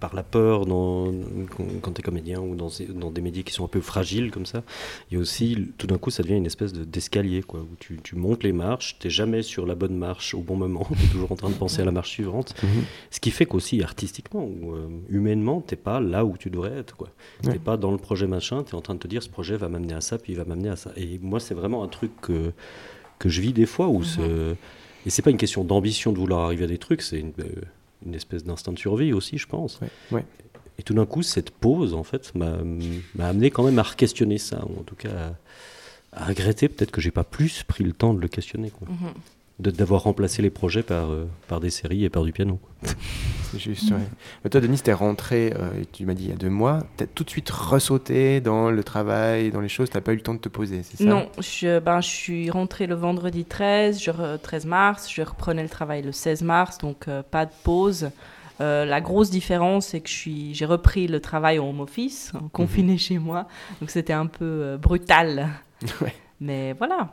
[0.00, 1.12] par la peur dans,
[1.82, 2.70] quand, tu es comédien ou dans,
[3.10, 4.62] des médias qui sont un peu fragiles comme ça,
[5.10, 7.76] il y a aussi, tout d'un coup, ça devient une espèce de- d'escalier, quoi, où
[7.78, 11.04] tu, tu montes les marches, tu jamais sur la bonne marche au bon moment, tu
[11.04, 12.82] es toujours en train de penser à la marche suivante, Mhm.
[13.10, 16.96] ce qui fait qu'aussi artistiquement ou euh, humainement, t'es pas là où tu devrais être.
[17.02, 17.08] Ouais.
[17.52, 19.56] T'es pas dans le projet machin, tu es en train de te dire, ce projet
[19.56, 20.90] va m'amener à ça, puis il va m'amener à ça.
[20.96, 22.52] Et moi, c'est vraiment un truc que,
[23.18, 24.54] que je vis des fois, où ce-
[25.06, 27.44] et c'est pas une question d'ambition de vouloir arriver à des trucs, c'est une, euh,
[28.04, 29.80] une espèce d'instinct de survie aussi, je pense.
[29.80, 30.24] Ouais, ouais.
[30.78, 32.56] Et tout d'un coup, cette pause, en fait, m'a
[33.18, 35.34] amené quand même à re-questionner ça, ou en tout cas
[36.12, 38.88] à, à regretter peut-être que j'ai pas plus pris le temps de le questionner, quoi.
[38.88, 39.12] Mhm.
[39.60, 42.58] D'avoir remplacé les projets par, euh, par des séries et par du piano.
[43.52, 43.98] C'est juste, ouais.
[44.44, 46.84] Mais toi, Denis, t'es rentré, euh, et tu m'as dit il y a deux mois,
[46.96, 50.22] t'as tout de suite ressauté dans le travail, dans les choses, t'as pas eu le
[50.22, 51.04] temps de te poser, c'est ça?
[51.04, 55.64] Non, je, ben, je suis rentrée le vendredi 13, je re- 13 mars, je reprenais
[55.64, 58.10] le travail le 16 mars, donc euh, pas de pause.
[58.60, 62.32] Euh, la grosse différence, c'est que je suis- j'ai repris le travail en home office,
[62.52, 63.48] confiné chez moi,
[63.80, 65.48] donc c'était un peu euh, brutal.
[66.02, 66.14] Ouais.
[66.40, 67.10] Mais voilà,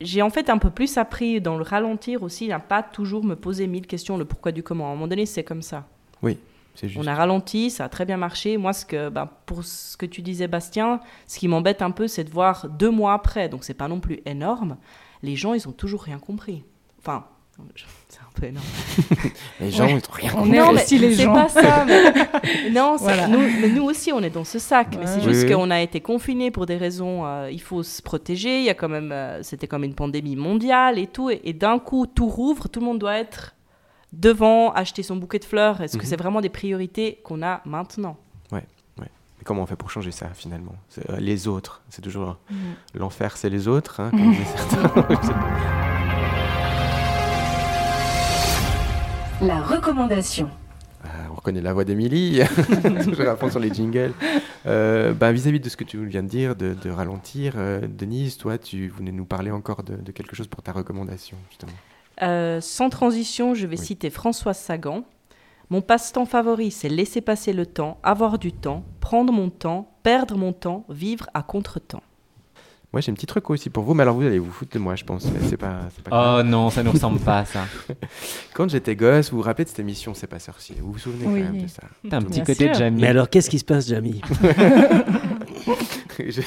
[0.00, 3.36] j'ai en fait un peu plus appris dans le ralentir aussi, à pas toujours me
[3.36, 4.86] poser mille questions, le pourquoi du comment.
[4.86, 5.86] À un moment donné, c'est comme ça.
[6.74, 7.00] C'est juste.
[7.00, 8.56] On a ralenti, ça a très bien marché.
[8.56, 12.08] Moi, ce que, ben, pour ce que tu disais, Bastien, ce qui m'embête un peu,
[12.08, 14.76] c'est de voir deux mois après, donc c'est pas non plus énorme,
[15.22, 16.64] les gens, ils ont toujours rien compris.
[16.98, 17.26] Enfin,
[17.76, 17.86] c'est
[18.36, 18.64] un peu énorme.
[19.60, 19.90] Les gens, Ouais.
[19.92, 20.56] ils ont rien On compris.
[20.56, 21.32] est non, mais aussi les c'est gens.
[21.34, 21.84] pas ça.
[21.86, 22.70] Mais...
[22.70, 23.26] non, Voilà.
[23.28, 24.96] nous, mais nous aussi, on est dans ce sac.
[24.98, 25.22] Mais c'est Ouais.
[25.32, 25.52] juste Oui, oui.
[25.54, 27.26] qu'on a été confinés pour des raisons.
[27.26, 28.58] euh, il faut se protéger.
[28.60, 31.30] Il y a quand même, euh, c'était comme une pandémie mondiale et tout.
[31.30, 32.68] Et, et d'un coup, tout rouvre.
[32.68, 33.54] Tout le monde doit être
[34.12, 35.80] devant, acheter son bouquet de fleurs.
[35.80, 36.08] Est-ce que Mhm.
[36.08, 38.16] c'est vraiment des priorités qu'on a maintenant?
[38.52, 40.74] Mais comment on fait pour changer ça finalement?
[41.08, 42.56] Euh, Les autres, c'est toujours Mhm.
[42.94, 44.34] l'enfer, c'est les autres, hein, comme
[49.42, 50.50] La recommandation.
[51.02, 52.40] Ah, on reconnaît la voix d'Émilie,
[53.04, 54.12] toujours à fond sur les jingles.
[54.66, 58.36] Euh, ben, vis-à-vis de ce que tu viens de dire, de, de ralentir, euh, Denise,
[58.36, 61.72] toi, tu voulais nous parler encore de, de quelque chose pour ta recommandation, justement.
[62.22, 63.84] Euh, sans transition, je vais Oui.
[63.86, 65.04] citer Françoise Sagan.
[65.70, 70.36] Mon passe-temps favori, c'est laisser passer le temps, avoir du temps, prendre mon temps, perdre
[70.36, 72.02] mon temps, vivre à contre-temps.
[72.92, 74.80] Moi, j'ai un petit truc aussi pour vous, mais alors vous allez vous foutre de
[74.80, 75.24] moi, je pense.
[75.26, 76.40] mais C'est pas, c'est pas grave.
[76.44, 77.64] Oh non, ça nous ressemble pas, ça.
[78.54, 81.24] Quand j'étais gosse, vous vous rappelez de cette émission C'est pas sorcier Vous vous souvenez
[81.26, 81.42] Oui.
[81.46, 81.82] quand même de ça?
[82.10, 82.74] T'as un petit côté de.
[82.74, 83.00] Jamie.
[83.00, 84.20] Mais alors, qu'est-ce qui se passe, Jamie?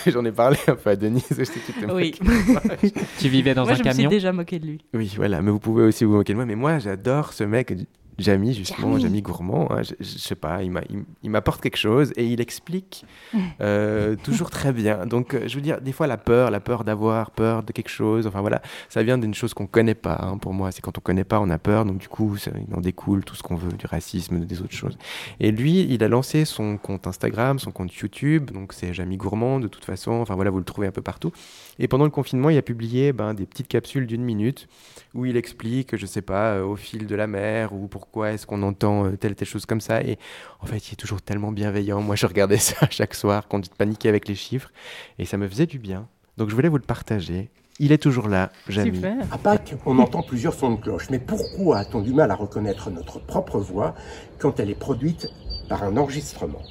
[0.08, 1.24] J'en ai parlé un peu à Denise.
[1.30, 2.14] je sais que tu t'es Oui.
[3.20, 4.10] Tu vivais dans Moi, un je me suis camion?
[4.10, 4.82] déjà moqué de lui.
[4.94, 6.46] Oui, voilà, mais vous pouvez aussi vous moquer de moi.
[6.46, 7.74] Mais moi, j'adore ce mec,
[8.20, 9.22] Jamie, justement, Jamie.
[9.22, 9.72] Gourmand.
[9.72, 9.82] hein.
[9.84, 13.06] je, je sais pas, il m'a- il- il m'apporte quelque chose et il explique
[13.62, 15.06] euh, toujours très bien.
[15.06, 17.90] Donc, euh, je veux dire, des fois, la peur, la peur d'avoir peur de quelque
[17.90, 20.20] chose, enfin voilà, ça vient d'une chose qu'on connaît pas.
[20.22, 21.86] hein, pour moi, c'est quand on connaît pas, on a peur.
[21.86, 24.74] Donc, du coup, ça, il en découle tout ce qu'on veut, du racisme, des autres
[24.74, 24.98] choses.
[25.40, 28.52] Et lui, il a lancé son compte Instagram, son compte YouTube.
[28.52, 30.12] Donc, c'est Jamie Gourmand, de toute façon.
[30.14, 31.32] Enfin, voilà, vous le trouvez un peu partout.
[31.80, 34.68] Et pendant le confinement, il a publié ben, des petites capsules d'une minute
[35.14, 38.46] où il explique, je sais pas, euh, au fil de la mer ou pourquoi est-ce
[38.46, 40.02] qu'on entend euh, telle telle chose comme ça.
[40.02, 40.18] Et
[40.62, 42.02] en fait, il est toujours tellement bienveillant.
[42.02, 44.72] Moi, je regardais ça chaque soir quand je paniquais avec les chiffres
[45.20, 46.08] et ça me faisait du bien.
[46.38, 47.50] Donc, je voulais vous le partager.
[47.80, 49.02] Il est toujours là, Jamie.
[49.32, 52.92] À Pâques, on entend plusieurs sons de cloche, mais pourquoi a-t-on du mal à reconnaître
[52.92, 53.96] notre propre voix
[54.38, 55.28] quand elle est produite
[55.70, 56.62] par un enregistrement?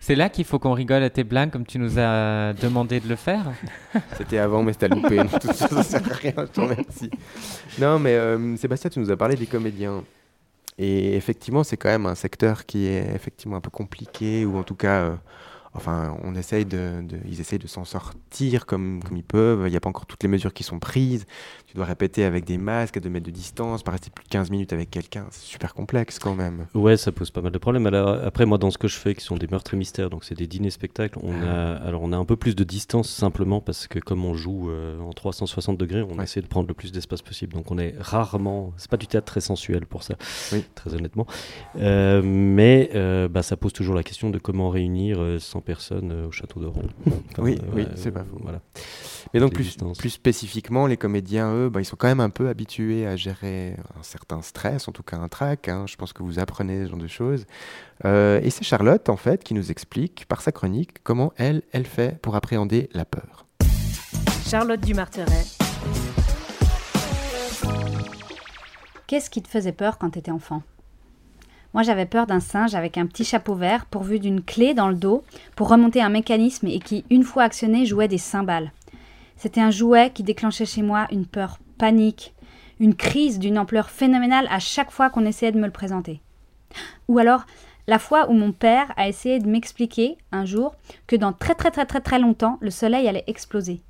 [0.00, 3.08] C'est là qu'il faut qu'on rigole à tes blagues comme tu nous as demandé de
[3.08, 3.46] le faire
[4.16, 5.16] C'était avant, mais c'était loupé.
[5.16, 7.10] Donc, tout ça, ça sert à rien, je te remercie.
[7.78, 10.04] Non, mais euh, Sébastien, tu nous as parlé des comédiens.
[10.78, 14.62] Et effectivement, c'est quand même un secteur qui est effectivement un peu compliqué, ou en
[14.62, 15.14] tout cas, euh,
[15.74, 19.64] enfin, on essaye de, de- ils essayent de s'en sortir comme, comme ils peuvent.
[19.66, 21.26] Il n'y a pas encore toutes les mesures qui sont prises.
[21.70, 24.30] Tu dois répéter avec des masques à 2 mètres de distance, pas rester plus de
[24.30, 25.26] 15 minutes avec quelqu'un.
[25.30, 26.66] C'est super complexe quand même.
[26.72, 27.86] Ouais, ça pose pas mal de problèmes.
[27.86, 30.24] Alors, après, moi, dans ce que je fais, qui sont des meurtres et mystères, donc
[30.24, 33.60] c'est des dîners spectacles, on a, alors on a un peu plus de distance simplement
[33.60, 36.24] parce que comme on joue euh, en 360 degrés, on Ouais.
[36.24, 37.52] essaie de prendre le plus d'espace possible.
[37.52, 40.14] Donc on est rarement, c'est pas du théâtre très sensuel pour ça,
[40.54, 40.64] Oui.
[40.74, 41.26] très honnêtement.
[41.76, 46.12] Euh, mais euh, bah, ça pose toujours la question de comment réunir euh, 100 personnes
[46.28, 46.66] au château de.
[47.30, 48.38] Enfin, Oui, oui, c'est pas faux.
[48.42, 48.62] Voilà.
[49.34, 52.48] Mais donc plus, plus spécifiquement, les comédiens, eux, bah, ils sont quand même un peu
[52.48, 55.68] habitués à gérer un certain stress, en tout cas un trac.
[55.68, 55.84] hein.
[55.88, 57.46] Je pense que vous apprenez ce genre de choses.
[58.04, 61.86] Euh, et c'est Charlotte, en fait, qui nous explique par sa chronique comment elle, elle
[61.86, 63.46] fait pour appréhender la peur.
[64.46, 65.44] Charlotte Dumarteret,
[69.08, 70.62] Qu'est-ce qui te faisait peur quand t'étais enfant?
[71.74, 74.94] Moi, j'avais peur d'un singe avec un petit chapeau vert pourvu d'une clé dans le
[74.94, 75.24] dos
[75.56, 78.72] pour remonter un mécanisme et qui, une fois actionné, jouait des cymbales.
[79.38, 82.34] C'était un jouet qui déclenchait chez moi une peur panique,
[82.80, 86.20] une crise d'une ampleur phénoménale à chaque fois qu'on essayait de me le présenter.
[87.06, 87.46] Ou alors,
[87.86, 90.74] la fois où mon père a essayé de m'expliquer un jour
[91.06, 93.80] que dans très très très très très longtemps, le soleil allait exploser.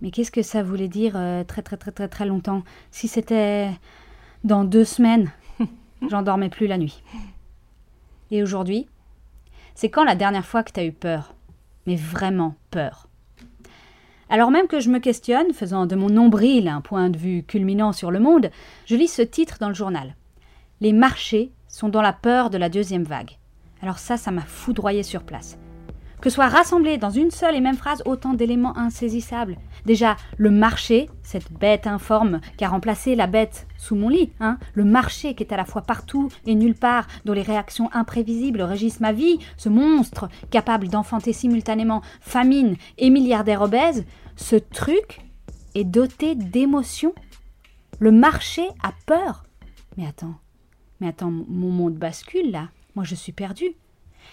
[0.00, 2.62] Mais qu'est-ce que ça voulait dire euh, très très très très très longtemps?
[2.90, 3.70] Si c'était
[4.42, 5.30] dans deux semaines,
[6.10, 7.02] j'en dormais plus la nuit.
[8.30, 8.88] Et aujourd'hui,
[9.74, 11.34] c'est quand la dernière fois que tu as eu peur?
[11.86, 13.09] Mais vraiment peur?
[14.32, 17.92] Alors même que je me questionne, faisant de mon nombril un point de vue culminant
[17.92, 18.50] sur le monde,
[18.86, 20.14] je lis ce titre dans le journal.
[20.80, 23.38] Les marchés sont dans la peur de la deuxième vague.
[23.82, 25.58] Alors ça, ça m'a foudroyé sur place.
[26.20, 29.56] Que soient rassemblés dans une seule et même phrase autant d'éléments insaisissables.
[29.86, 34.58] Déjà, le marché, cette bête informe qui a remplacé la bête sous mon lit, hein,
[34.74, 38.60] le marché qui est à la fois partout et nulle part, dont les réactions imprévisibles
[38.60, 44.04] régissent ma vie, ce monstre capable d'enfanter simultanément famine et milliardaire obèse,
[44.36, 45.20] ce truc
[45.74, 47.14] est doté d'émotions.
[47.98, 49.44] Le marché a peur.
[49.96, 50.34] Mais attends,
[51.00, 52.68] mais attends, mon monde bascule là.
[52.94, 53.74] Moi, je suis perdue.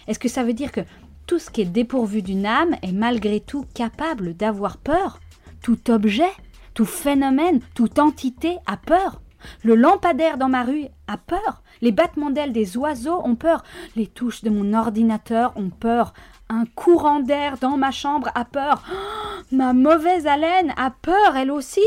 [0.06, 0.80] Est-ce que ça veut dire que
[1.28, 5.20] tout ce qui est dépourvu d'une âme est malgré tout capable d'avoir peur
[5.62, 6.30] Tout objet,
[6.72, 9.20] tout phénomène, toute entité a peur
[9.62, 13.62] Le lampadaire dans ma rue a peur Les battements d'ailes des oiseaux ont peur
[13.94, 16.14] Les touches de mon ordinateur ont peur
[16.48, 18.82] un courant d'air dans ma chambre a peur.
[18.90, 21.84] Oh, ma mauvaise haleine a peur, elle aussi.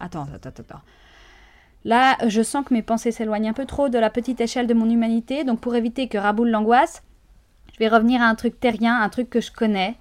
[0.00, 0.80] Attends, attends, attends.
[1.84, 4.74] Là, je sens que mes pensées s'éloignent un peu trop de la petite échelle de
[4.74, 7.04] mon humanité, donc pour éviter que raboule l'angoisse,
[7.74, 9.96] je vais revenir à un truc terrien, un truc que je connais.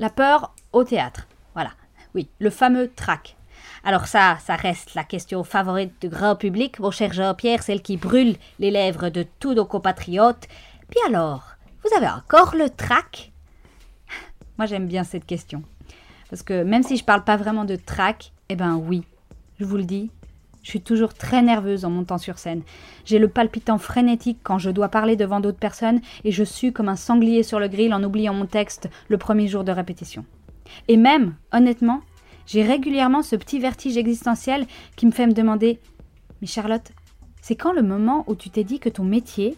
[0.00, 1.28] La peur au théâtre.
[1.54, 1.70] Voilà.
[2.16, 3.36] Oui, le fameux trac.
[3.84, 7.96] Alors ça, ça reste la question favorite du grand public, mon cher Jean-Pierre, celle qui
[7.96, 10.48] brûle les lèvres de tous nos compatriotes.
[10.90, 11.44] Puis alors,
[11.84, 13.30] vous avez encore le trac?
[14.58, 15.62] Moi j'aime bien cette question.
[16.28, 19.04] Parce que même si je parle pas vraiment de trac, eh ben oui,
[19.60, 20.10] je vous le dis,
[20.66, 22.62] je suis toujours très nerveuse en montant sur scène.
[23.04, 26.88] J'ai le palpitant frénétique quand je dois parler devant d'autres personnes et je sue comme
[26.88, 30.24] un sanglier sur le grill en oubliant mon texte le premier jour de répétition.
[30.88, 32.00] Et même, honnêtement,
[32.46, 35.78] j'ai régulièrement ce petit vertige existentiel qui me fait me demander
[36.40, 36.90] Mais Charlotte,
[37.40, 39.56] c'est quand le moment où tu t'es dit que ton métier,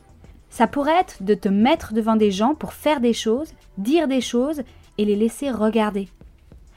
[0.50, 4.20] ça pourrait être de te mettre devant des gens pour faire des choses, dire des
[4.20, 4.60] choses
[4.98, 6.10] et les laisser regarder?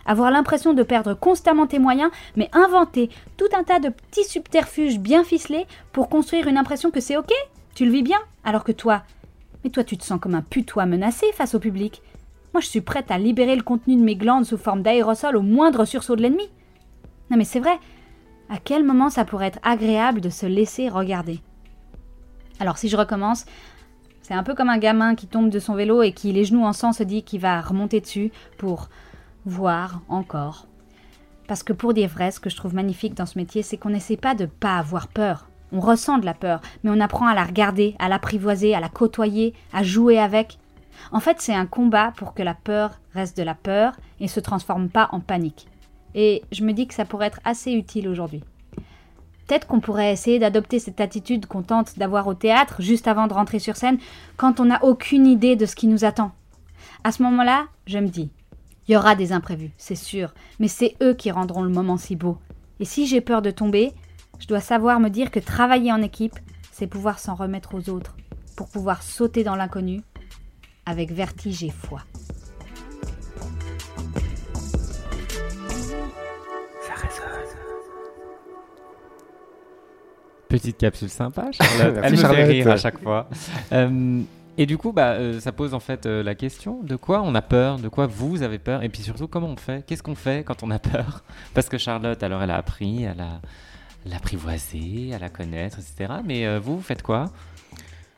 [0.05, 4.99] Avoir l'impression de perdre constamment tes moyens, mais inventer tout un tas de petits subterfuges
[4.99, 7.31] bien ficelés pour construire une impression que c'est ok,
[7.75, 9.03] tu le vis bien, alors que toi,
[9.63, 12.01] mais toi tu te sens comme un putois menacé face au public.
[12.53, 15.41] Moi je suis prête à libérer le contenu de mes glandes sous forme d'aérosol au
[15.41, 16.49] moindre sursaut de l'ennemi.
[17.29, 17.79] Non mais c'est vrai,
[18.49, 21.39] à quel moment ça pourrait être agréable de se laisser regarder?
[22.59, 23.45] Alors si je recommence,
[24.21, 26.63] c'est un peu comme un gamin qui tombe de son vélo et qui, les genoux
[26.63, 28.89] en sang, se dit qu'il va remonter dessus pour
[29.45, 30.67] voir encore.
[31.47, 33.89] Parce que pour dire vrai, ce que je trouve magnifique dans ce métier, c'est qu'on
[33.89, 35.47] n'essaie pas de pas avoir peur.
[35.73, 38.89] On ressent de la peur, mais on apprend à la regarder, à l'apprivoiser, à la
[38.89, 40.59] côtoyer, à jouer avec.
[41.11, 44.39] En fait, c'est un combat pour que la peur reste de la peur et se
[44.39, 45.67] transforme pas en panique.
[46.13, 48.43] Et je me dis que ça pourrait être assez utile aujourd'hui.
[49.47, 53.33] Peut-être qu'on pourrait essayer d'adopter cette attitude qu'on tente d'avoir au théâtre juste avant de
[53.33, 53.97] rentrer sur scène
[54.37, 56.31] quand on n'a aucune idée de ce qui nous attend.
[57.03, 58.31] À ce moment-là, je me dis,
[58.87, 62.15] il y aura des imprévus, c'est sûr, mais c'est eux qui rendront le moment si
[62.15, 62.37] beau.
[62.79, 63.93] Et si j'ai peur de tomber,
[64.39, 66.37] je dois savoir me dire que travailler en équipe,
[66.71, 68.15] c'est pouvoir s'en remettre aux autres,
[68.55, 70.01] pour pouvoir sauter dans l'inconnu
[70.85, 72.01] avec vertige et foi.
[76.81, 77.55] Ça résonne.
[80.49, 81.97] Petite capsule sympa, Charlotte.
[82.03, 82.47] Elle me fait Charlotte.
[82.49, 83.29] rire à chaque fois.
[83.71, 84.21] Euh,
[84.57, 87.33] et du coup, bah, euh, ça pose en fait euh, la question de quoi on
[87.35, 90.15] a peur, de quoi vous avez peur, et puis surtout comment on fait, qu'est-ce qu'on
[90.15, 91.23] fait quand on a peur?
[91.53, 93.41] Parce que Charlotte, alors, elle a appris, elle a
[94.05, 96.13] l'apprivoiser, à la connaître, etc.
[96.25, 97.31] Mais euh, vous, vous faites quoi?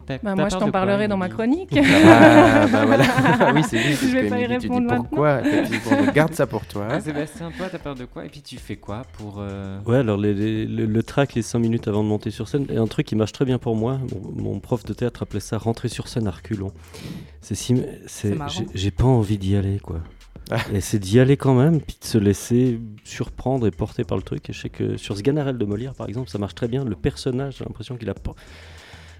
[0.08, 1.70] Bah, moi, je t'en parlerai dans ma chronique.
[1.78, 3.04] Ah, bah voilà.
[3.56, 3.94] oui, c'est lui.
[3.96, 5.36] Je vais pas y Tu dis répondre pourquoi.
[5.42, 5.50] maintenant.
[5.64, 6.04] effectivement.
[6.06, 6.88] Donc, garde ça pour toi.
[6.90, 8.26] Ah, Sébastien, toi, t'as peur de quoi?
[8.26, 9.38] Et puis tu fais quoi pour...
[9.40, 12.48] euh, Ouais, alors les- les- le, le track, les 5 minutes avant de monter sur
[12.48, 14.00] scène, et un truc qui marche très bien pour moi,
[14.36, 16.72] mon, mon prof de théâtre appelait ça rentrer sur scène à reculons.
[17.42, 17.82] C'est si,
[18.74, 20.00] j'ai, pas envie d'y aller, quoi.
[20.74, 24.24] Et c'est d'y aller quand même, puis de se laisser surprendre et porter par le
[24.24, 24.50] truc.
[24.50, 26.84] Et je sais que sur Sganarelle de Molière, par exemple, ça marche très bien.
[26.84, 28.34] Le personnage, j'ai l'impression qu'il a pas.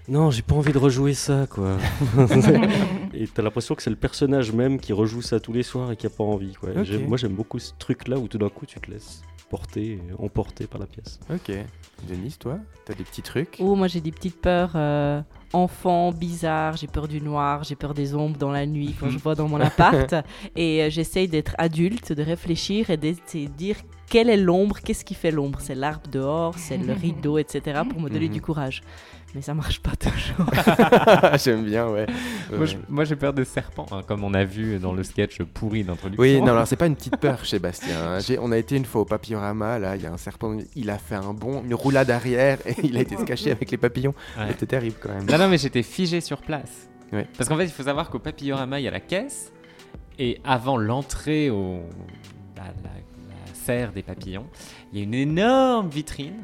[0.06, 1.78] Non, j'ai pas envie de rejouer ça, quoi.
[3.14, 5.96] et t'as l'impression que c'est le personnage même qui rejoue ça tous les soirs et
[5.96, 6.70] qui a pas envie, quoi.
[7.06, 10.80] Moi, j'aime beaucoup ce truc-là où tout d'un coup, tu te laisses porter, emporter par
[10.80, 11.20] la pièce.
[11.32, 11.52] Ok.
[12.08, 13.56] Denise, toi, t'as des petits trucs?
[13.60, 17.94] Oh, moi j'ai des petites peurs euh, enfant, bizarres, j'ai peur du noir, j'ai peur
[17.94, 20.12] des ombres dans la nuit quand je vois dans mon appart.
[20.56, 23.76] et euh, j'essaye d'être adulte, de réfléchir et d'essayer de dire
[24.10, 25.60] quelle est l'ombre, qu'est-ce qui fait l'ombre?
[25.62, 27.82] C'est l'arbre dehors, c'est le rideau, etc.
[27.88, 28.32] pour me donner Mhm.
[28.34, 28.82] du courage.
[29.34, 30.48] Mais ça marche pas toujours.
[31.44, 32.06] J'aime bien, ouais.
[32.50, 32.66] Moi, Ouais.
[32.66, 35.82] je- moi, j'ai peur des serpents, hein, comme on a vu dans le sketch pourri
[35.82, 36.22] d'introduction.
[36.22, 37.96] Oui, non, alors c'est pas une petite peur chez Bastien.
[38.16, 38.18] hein.
[38.40, 40.98] On a été une fois au papillorama, là, il y a un serpent, il a
[40.98, 44.14] fait un bond, une roulade arrière et il a été se cacher avec les papillons.
[44.38, 44.46] Ouais.
[44.50, 45.26] C'était terrible quand même.
[45.28, 46.88] Non, non, mais j'étais figé sur place.
[47.12, 47.26] Ouais.
[47.36, 49.52] Parce qu'en fait, il faut savoir qu'au Papillorama, il y a la caisse.
[50.18, 51.80] Et avant l'entrée au
[52.56, 52.62] la
[53.52, 54.46] serre des papillons,
[54.92, 56.36] il y a une énorme vitrine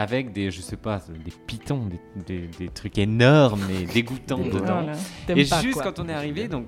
[0.00, 4.82] avec des, je sais pas, des pitons, des, des- des trucs énormes et dégoûtants dedans.
[4.84, 4.92] Voilà.
[5.30, 5.82] Et pas, juste quoi.
[5.82, 6.66] quand on est arrivé, donc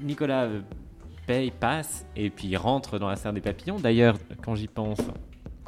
[0.00, 0.62] Nicolas euh,
[1.28, 3.78] paye, passe, et puis il rentre dans la serre des papillons.
[3.78, 4.98] D'ailleurs, quand j'y pense,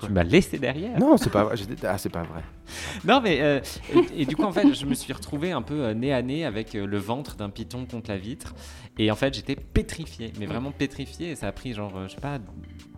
[0.03, 0.99] tu m'as laissé derrière.
[0.99, 1.55] Non, c'est pas vrai.
[1.85, 2.41] Ah, c'est pas vrai.
[3.05, 3.61] Non, mais euh,
[3.93, 6.23] et, et du coup, en fait, je me suis retrouvé un peu euh, nez à
[6.23, 8.55] nez avec euh, le ventre d'un python contre la vitre.
[8.99, 11.31] Et en fait, j'étais pétrifié, mais vraiment pétrifié.
[11.31, 12.39] Et ça a pris, genre, je sais pas,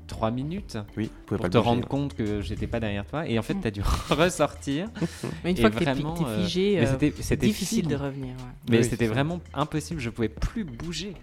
[0.06, 1.88] trois minutes Oui, pour pas te bouger, rendre hein.
[1.88, 3.28] compte que j'étais pas derrière toi.
[3.28, 4.88] Et en fait, t'as dû ressortir.
[5.44, 5.94] Mais une fois que t'es
[6.42, 8.42] figé, mais euh, c'était- difficile de revenir, ouais.
[8.68, 10.00] Mais Oui, c'était vraiment impossible.
[10.00, 11.14] Je pouvais plus bouger.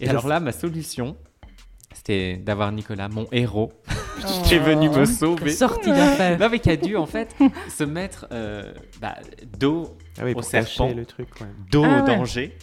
[0.00, 1.16] Et Et alors là, ma solution,
[1.92, 3.72] c'était d'avoir Nicolas, mon héros,
[4.22, 4.42] Oh.
[4.44, 5.50] qui est venu me sauver.
[5.50, 6.38] Sorti d'affaire.
[6.38, 7.34] Non, mais qui a dû en fait
[7.70, 9.16] se mettre euh, bah,
[9.58, 11.46] dos Ah oui, au serpent, le truc, ouais.
[11.70, 12.16] dos Ah au ouais.
[12.16, 12.58] danger,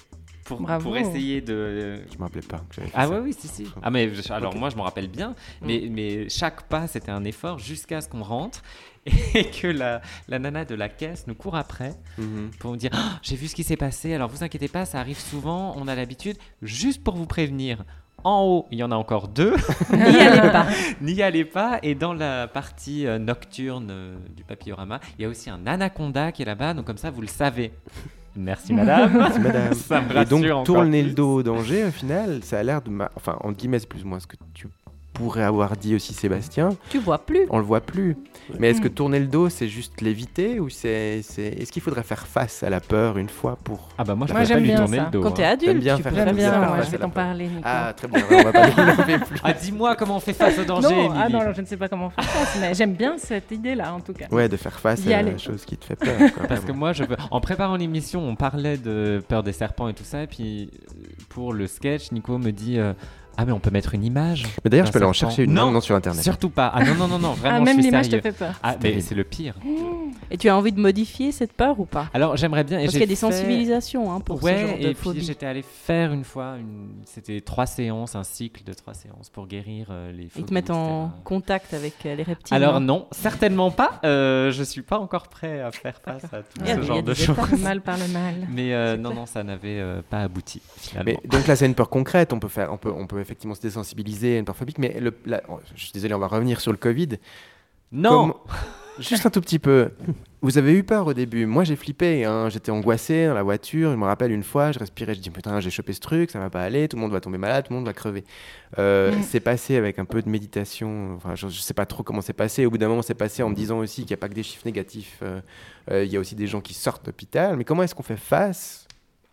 [0.45, 0.83] pour, Bravo.
[0.83, 1.95] pour essayer de.
[2.11, 3.09] Je me rappelais pas que j'avais fait Ah ça.
[3.11, 3.65] ouais, oui, si, si.
[3.81, 5.29] Ah, mais je- alors moi, je m'en rappelle bien,
[5.61, 5.65] Mm.
[5.65, 8.61] mais, mais chaque pas, c'était un effort jusqu'à ce qu'on rentre
[9.33, 12.51] et que la, la nana de la caisse nous court après Mhm.
[12.59, 14.99] pour nous dire Ah, J'ai vu ce qui s'est passé, alors vous inquiétez pas, ça
[14.99, 17.83] arrive souvent, on a l'habitude, juste pour vous prévenir.
[18.29, 19.55] En haut, il y en a encore deux.
[19.93, 20.65] N'y allez pas.
[21.01, 21.79] N'y allez pas.
[21.81, 26.33] Et dans la partie euh, nocturne euh, du papillorama, il y a aussi un anaconda
[26.33, 26.73] qui est là-bas.
[26.73, 27.71] Donc comme ça, vous le savez.
[28.35, 29.13] Merci madame.
[29.17, 29.73] Merci, madame.
[29.73, 31.15] Ça me Et donc, tourner le plus.
[31.15, 32.89] dos au danger, au final, ça a l'air de.
[32.89, 34.67] ma- Enfin, en guillemets, c'est plus ou moins ce que tu
[35.17, 36.69] pourrais avoir dit aussi, Sébastien.
[36.89, 37.45] Tu vois plus.
[37.49, 38.15] On le voit plus.
[38.59, 38.91] Mais est-ce que Mm.
[38.93, 41.21] tourner le dos, c'est juste l'éviter ou c'est.
[41.23, 41.47] c'est...
[41.47, 43.89] Est-ce qu'il faudrait faire face à la peur une fois pour.
[43.97, 45.03] Ah bah moi, je Moi, préfère j'aime lui bien tourner ça.
[45.05, 45.21] le dos.
[45.21, 45.33] Quand hein.
[45.35, 47.61] t'es adulte, bien tu faire peux bien, faire je vais t'en parler, Nico.
[47.65, 48.69] Ah, très bien, on va pas
[49.27, 49.39] plus.
[49.43, 50.87] Ah, dis-moi comment on fait face au danger.
[50.95, 53.93] non, ah non, je ne sais pas comment faire face, mais j'aime bien cette idée-là,
[53.93, 54.27] en tout cas.
[54.31, 56.15] Ouais, de faire face à la chose qui te fait peur.
[56.33, 57.17] quoi, Parce que moi, je veux...
[57.31, 60.23] en préparant l'émission, on parlait de peur des serpents et tout ça.
[60.23, 60.93] Et puis, euh,
[61.29, 62.93] pour le sketch, Nico me dit euh,
[63.37, 64.45] Ah, mais on peut mettre une image.
[64.63, 66.23] Mais d'ailleurs, je peux aller en chercher une non, maintenant sur Internet.
[66.23, 66.71] Surtout pas.
[66.73, 67.57] Ah non, non, non, non, vraiment.
[67.57, 68.53] Ah, même je suis l'image te fait peur.
[68.63, 69.53] Ah, mais c'est le pire.
[70.31, 72.07] Et tu as envie de modifier cette peur ou pas?
[72.13, 72.79] Alors, j'aimerais bien.
[72.79, 75.17] Parce qu'il y a des fait- sensibilisations hein, pour ouais, ce genre de et phobie.
[75.19, 76.89] puis j'étais allé faire une fois, une...
[77.05, 80.45] c'était trois séances, un cycle de trois séances pour guérir euh, les Ils phobies.
[80.45, 82.55] te mettent en contact avec euh, les reptiles.
[82.55, 83.99] Alors non, certainement pas.
[84.03, 86.79] Euh, je suis pas encore prêt à faire face à tout Il y a ce
[86.79, 87.61] des- il y genre a de des choses.
[87.61, 88.47] mal par le mal.
[88.49, 91.11] Mais euh, non, non, ça n'avait pas abouti finalement.
[91.23, 92.33] Mais donc là, c'est une peur concrète.
[92.33, 94.79] On peut faire, on peut, on peut effectivement se désensibiliser à une phobique.
[94.79, 97.09] Mais le, la- oh, je suis désolé, on va revenir sur le Covid.
[97.91, 98.35] Non.
[98.99, 99.91] Juste un tout petit peu.
[100.41, 101.45] Vous avez eu peur au début.
[101.45, 102.25] Moi, j'ai flippé.
[102.25, 102.49] hein.
[102.49, 103.91] J'étais angoissé dans la voiture.
[103.91, 105.13] Je me rappelle une fois, je respirais.
[105.13, 106.87] Je dis putain, j'ai chopé ce truc, ça va pas aller.
[106.87, 108.23] Tout le monde va tomber malade, tout le monde va crever.
[108.79, 109.13] Euh.
[109.21, 111.13] C'est passé avec un peu de méditation.
[111.15, 112.65] Enfin, je, je sais pas trop comment c'est passé.
[112.65, 114.33] Au bout d'un moment, c'est passé en me disant aussi qu'il n'y a pas que
[114.33, 115.19] des chiffres négatifs.
[115.21, 115.39] Euh,
[115.91, 117.55] euh, Il y a aussi des gens qui sortent d'hôpital.
[117.55, 118.86] Mais comment est-ce qu'on fait face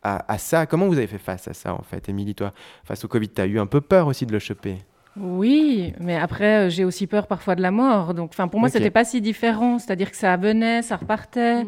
[0.04, 2.52] à, à ça Comment vous avez fait face à ça en fait, Émilie, toi,
[2.84, 4.76] face au Covid Tu as eu un peu peur aussi de le choper?
[5.16, 8.14] Oui, mais après, euh, j'ai aussi peur parfois de la mort.
[8.14, 8.72] Donc, enfin, pour moi, Ok.
[8.72, 9.78] c'était pas si différent.
[9.78, 11.64] C'est-à-dire que ça venait, ça repartait.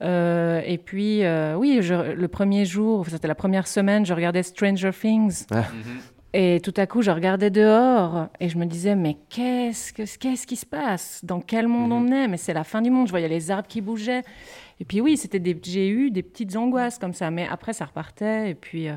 [0.00, 4.14] Euh, et puis, euh, oui, je- le premier jour, enfin, c'était la première semaine, je
[4.14, 5.44] regardais Stranger Things.
[5.50, 5.64] Ah.
[6.34, 10.46] Et tout à coup, je regardais dehors et je me disais, mais qu'est-ce, que, qu'est-ce
[10.46, 11.20] qui se passe?
[11.22, 12.26] Dans quel monde on est?
[12.26, 13.06] Mais c'est la fin du monde.
[13.06, 14.22] Je voyais les arbres qui bougeaient.
[14.80, 17.30] Et puis oui, c'était des, j'ai eu des petites angoisses comme ça.
[17.30, 18.50] Mais après, ça repartait.
[18.50, 18.96] Et puis, euh,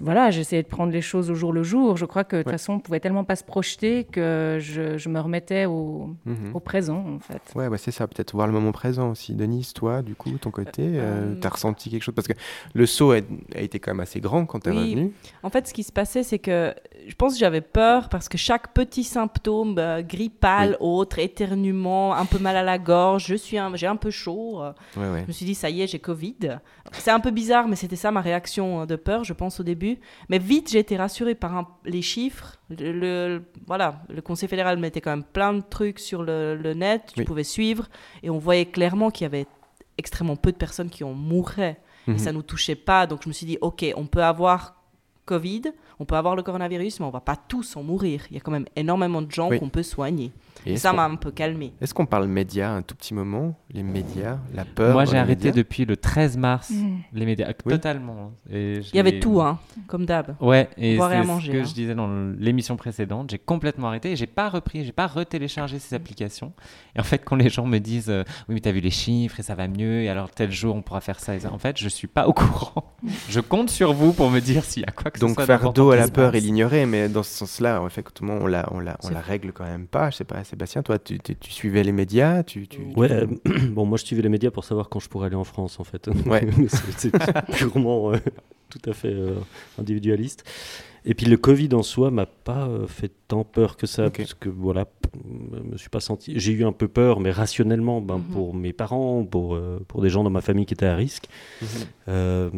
[0.00, 1.96] voilà, j'essayais de prendre les choses au jour le jour.
[1.98, 2.52] Je crois que de toute Ouais.
[2.54, 6.52] façon, on pouvait tellement pas se projeter que je, je me remettais au, Mhm.
[6.54, 7.42] au présent, en fait.
[7.54, 9.34] Ouais, bah c'est ça, peut-être voir le moment présent aussi.
[9.34, 12.14] Denise, toi, du coup, ton côté, euh, t'as ressenti quelque chose?
[12.14, 12.32] Parce que
[12.72, 13.16] le saut a,
[13.54, 14.76] a été quand même assez grand quand t'es Oui.
[14.94, 15.12] revenu.
[15.42, 16.74] En fait, ce qui se passait, c'est que
[17.06, 22.24] je pense que j'avais peur parce que chaque petit symptôme, euh, grippal, autre, éternuement, un
[22.24, 24.62] peu mal à la gorge, je suis un- j'ai un peu chaud.
[24.62, 25.22] euh, Ouais, ouais.
[25.22, 26.36] Je me suis dit, ça y est, j'ai Covid.
[26.92, 29.62] C'est un peu bizarre, mais c'était ça ma réaction euh, de peur, je pense, au
[29.62, 29.79] début.
[30.28, 32.56] Mais vite, j'ai été rassurée par un- les chiffres.
[32.70, 36.74] Le, le- voilà, le Conseil fédéral mettait quand même plein de trucs sur le, le
[36.74, 37.24] net, tu Oui.
[37.26, 37.88] pouvais suivre,
[38.22, 39.46] et on voyait clairement qu'il y avait
[39.98, 41.78] extrêmement peu de personnes qui en mouraient.
[42.06, 42.14] Mhm.
[42.14, 44.76] Et ça nous touchait pas, donc je me suis dit, ok, on peut avoir
[45.26, 45.62] Covid,
[46.00, 48.24] on peut avoir le coronavirus, mais on va pas tous en mourir.
[48.30, 49.60] Il y a quand même énormément de gens Oui.
[49.60, 50.32] qu'on peut soigner.
[50.66, 51.72] Et ça m'a un peu calmé.
[51.80, 55.46] Est-ce qu'on parle médias un tout petit moment Les médias, la peur Moi, j'ai arrêté
[55.48, 56.98] médias depuis le 13 mars Mm.
[57.14, 57.72] les médias, Oui.
[57.72, 58.32] totalement.
[58.50, 60.36] Et je Il y avait tout, hein, comme d'hab.
[60.40, 61.64] Ouais, et c'est ce que hein.
[61.64, 62.08] je disais dans
[62.38, 63.30] l'émission précédente.
[63.30, 64.12] J'ai complètement arrêté.
[64.12, 66.52] et J'ai pas repris, j'ai pas retéléchargé ces applications.
[66.96, 69.40] Et en fait, quand les gens me disent, euh, oui, mais t'as vu les chiffres
[69.40, 71.52] et ça va mieux, et alors tel jour on pourra faire ça et ça.
[71.52, 72.94] En fait, je suis pas au courant.
[73.28, 75.46] je compte sur vous pour me dire s'il y a quoi que ce Donc soit.
[75.46, 78.68] faire d'important dos à la peur et l'ignorer, mais dans ce sens-là, effectivement, on la,
[78.72, 80.10] on la, on la règle quand même pas.
[80.10, 83.26] Je sais pas, Sébastien, toi, tu, tu- tu suivais les médias, tu, tu, Ouais, euh,
[83.70, 85.84] bon, moi je suivais les médias pour savoir quand je pourrais aller en France en
[85.84, 86.08] fait.
[86.26, 86.46] Ouais.
[86.96, 87.12] c'est
[87.56, 88.16] purement euh,
[88.68, 89.36] tout à fait euh,
[89.78, 90.44] individualiste.
[91.04, 94.18] Et puis le Covid en soi m'a pas fait tant peur que ça, Ok.
[94.18, 94.86] parce que voilà,
[95.24, 96.32] me suis pas senti.
[96.38, 98.24] J'ai eu un peu peur, mais rationnellement, ben, Mhm.
[98.32, 101.28] pour mes parents, pour, euh, pour des gens dans ma famille qui étaient à risque.
[101.62, 101.68] Mhm.
[102.08, 102.50] Euh,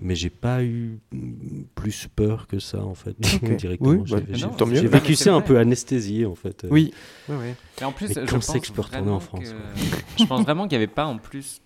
[0.00, 3.14] mais j'ai pas eu mm, plus peur que ça en fait,
[3.58, 3.90] directement.
[3.90, 6.64] Oui, J'ai- bah, j'ai vécu ça un peu anesthésié en fait.
[6.64, 6.68] euh.
[6.70, 6.92] Oui,
[7.28, 7.52] oui, oui.
[7.80, 10.18] Et en plus, Mais je quand c'est pense que je peux retourner en France, que-
[10.18, 11.60] je pense vraiment qu'il n'y avait pas en plus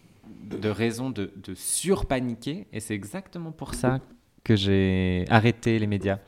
[0.50, 2.66] de raison de, de surpaniquer.
[2.72, 4.00] Et c'est exactement pour ça
[4.44, 6.18] que j'ai arrêté les médias.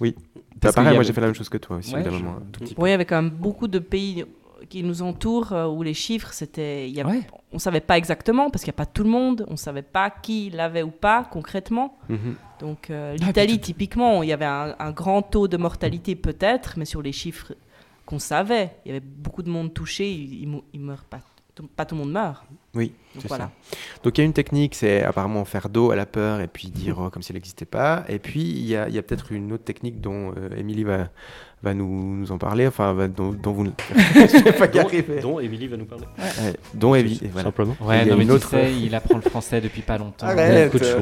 [0.00, 0.14] Oui.
[0.60, 2.10] Parce Bah, pareil, moi j'ai fait la même chose que toi aussi, Ouais, au bout
[2.10, 2.82] d'un je- moment, un tout petit peu.
[2.82, 4.24] Oui, il y avait quand même beaucoup de pays
[4.68, 6.88] qui nous entourent euh, où les chiffres, c'était.
[6.88, 9.10] il y avait- On ne savait pas exactement parce qu'il n'y a pas tout le
[9.10, 11.98] monde, on ne savait pas qui l'avait ou pas concrètement.
[12.08, 12.36] Mhm.
[12.60, 16.74] Donc euh, Ah, l'Italie, typiquement, il y avait un, un grand taux de mortalité peut-être,
[16.78, 17.52] mais sur les chiffres
[18.06, 21.20] qu'on savait, il y avait beaucoup de monde touché, il, il, mou- il meurt pas.
[21.54, 22.44] Tout- Pas tout le monde meurt.
[22.74, 23.50] Oui, Donc c'est voilà.
[23.70, 23.76] ça.
[24.02, 26.68] Donc il y a une technique, c'est apparemment faire dos à la peur et puis
[26.68, 28.04] dire oh, comme si elle n'existait pas.
[28.08, 30.84] Et puis il y a, il y a peut-être une autre technique dont euh, Émilie
[30.84, 31.08] va,
[31.62, 33.66] va nous, nous en parler, enfin va- dont, dont vous...
[33.94, 35.20] Je vais pas Dont- arriver.
[35.20, 36.06] dont Émilie va nous parler.
[36.18, 37.44] Ouais, dont Émilie, Tout voilà.
[37.48, 37.76] simplement.
[37.82, 40.26] Ouais, Il non, mais tu autre- sais, il apprend le français depuis pas longtemps.
[40.28, 40.74] Arrête.
[40.82, 41.00] Euh,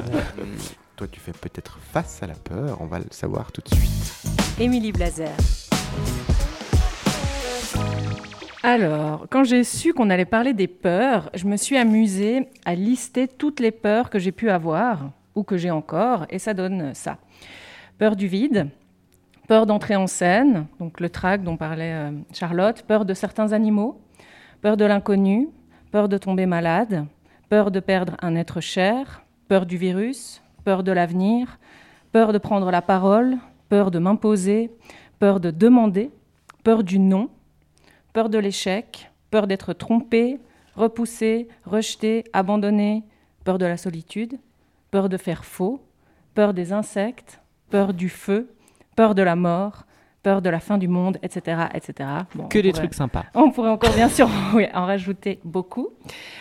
[0.96, 4.14] Toi tu fais peut-être face à la peur, on va le savoir tout de suite.
[4.58, 5.30] Émilie Blazer.
[8.62, 13.26] Alors, quand j'ai su qu'on allait parler des peurs, je me suis amusée à lister
[13.26, 17.16] toutes les peurs que j'ai pu avoir ou que j'ai encore, et ça donne ça.
[17.96, 18.68] Peur du vide,
[19.48, 23.98] peur d'entrer en scène, donc le trac dont parlait euh, Charlotte, peur de certains animaux,
[24.60, 25.48] peur de l'inconnu,
[25.90, 27.06] peur de tomber malade,
[27.48, 31.58] peur de perdre un être cher, peur du virus, peur de l'avenir,
[32.12, 33.38] peur de prendre la parole,
[33.70, 34.70] peur de m'imposer,
[35.18, 36.10] peur de demander,
[36.62, 37.30] peur du non,
[38.12, 40.38] peur de l'échec, peur d'être trompé,
[40.74, 43.04] repoussé, rejeté, abandonné,
[43.44, 44.38] peur de la solitude,
[44.90, 45.80] peur de faire faux,
[46.34, 47.40] peur des insectes,
[47.70, 48.54] peur du feu,
[48.96, 49.84] peur de la mort,
[50.22, 51.62] peur de la fin du monde, etc.
[51.74, 52.08] etc.
[52.34, 53.24] Bon, Que des pourrait- trucs sympas.
[53.34, 55.88] On pourrait encore bien sûr oui, en rajouter beaucoup.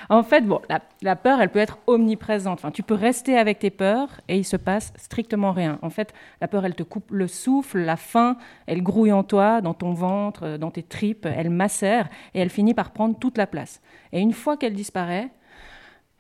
[0.10, 2.60] En fait, bon, la, la peur, elle peut être omniprésente.
[2.60, 5.80] Enfin, tu peux rester avec tes peurs et il se passe strictement rien.
[5.82, 9.62] En fait, la peur, elle te coupe le souffle, la faim, elle grouille en toi,
[9.62, 13.38] dans ton ventre, euh, dans tes tripes, elle macère et elle finit par prendre toute
[13.38, 13.82] la place.
[14.12, 15.30] Et une fois qu'elle disparaît,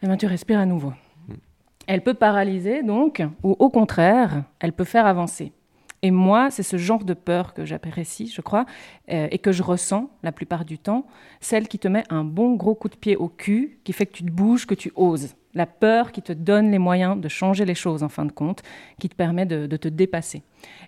[0.01, 0.93] eh ben, tu respires à nouveau.
[1.88, 5.51] Elle peut paralyser donc, ou au contraire, elle peut faire avancer.
[6.02, 8.66] Et moi, c'est ce genre de peur que j'apprécie, je crois,
[9.12, 11.06] euh, et que je ressens la plupart du temps,
[11.41, 14.14] celle qui te met un bon gros coup de pied au cul, qui fait que
[14.14, 15.36] tu te bouges, que tu oses.
[15.56, 18.62] La peur qui te donne les moyens de changer les choses, en fin de compte,
[19.00, 20.43] qui te permet de, de te dépasser.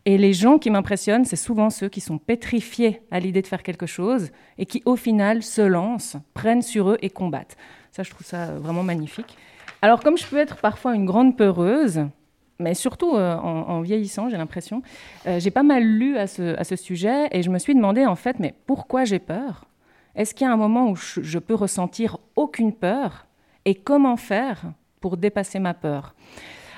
[0.05, 3.63] Et les gens qui m'impressionnent, c'est souvent ceux qui sont pétrifiés à l'idée de faire
[3.63, 7.57] quelque chose et qui, au final, se lancent, prennent sur eux et combattent.
[7.91, 9.37] Ça, je trouve ça euh, vraiment magnifique.
[9.81, 12.05] Alors, comme je peux être parfois une grande peureuse,
[12.61, 14.81] mais surtout euh, en, vieillissant, j'ai l'impression,
[15.27, 18.39] euh, j'ai pas mal lu à ce, sujet et je me suis demandé en fait,
[18.39, 19.65] mais pourquoi j'ai peur?
[20.15, 23.27] Est-ce qu'il y a un moment où je, peux ressentir aucune peur
[23.65, 26.15] Et comment faire pour dépasser ma peur?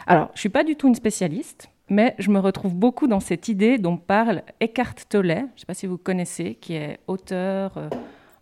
[0.06, 3.48] Alors, je suis pas du tout une spécialiste, mais je me retrouve beaucoup dans cette
[3.48, 7.78] idée dont parle Eckhart Tolle, je ne sais pas si vous connaissez, qui est auteur,
[7.78, 7.90] euh,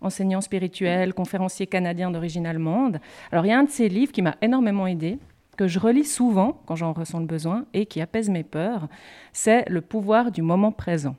[0.02, 3.00] enseignant spirituel, conférencier canadien d'origine allemande.
[3.32, 5.20] Alors, il y a un de ses livres qui m'a énormément aidé,
[5.58, 8.88] que je relis souvent quand j'en ressens le besoin et qui apaise mes peurs,
[9.34, 11.16] c'est Le pouvoir du moment présent.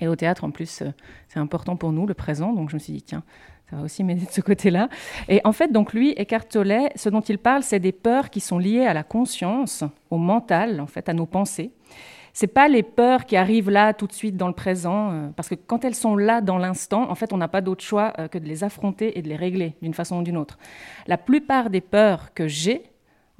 [0.00, 0.92] Et au théâtre, en plus, euh,
[1.28, 3.22] c'est important pour nous, le présent, donc je me suis dit, tiens,
[3.70, 4.88] ça va aussi m'aider de ce côté-là.
[5.28, 8.40] Et en fait, donc lui, Eckhart Tolle, ce dont il parle, c'est des peurs qui
[8.40, 11.70] sont liées à la conscience, au mental, en fait, à nos pensées.
[12.32, 15.48] C'est pas les peurs qui arrivent là tout de suite dans le présent, euh, parce
[15.48, 18.28] que quand elles sont là dans l'instant, en fait, on n'a pas d'autre choix euh,
[18.28, 20.58] que de les affronter et de les régler d'une façon ou d'une autre.
[21.06, 22.89] La plupart des peurs que j'ai,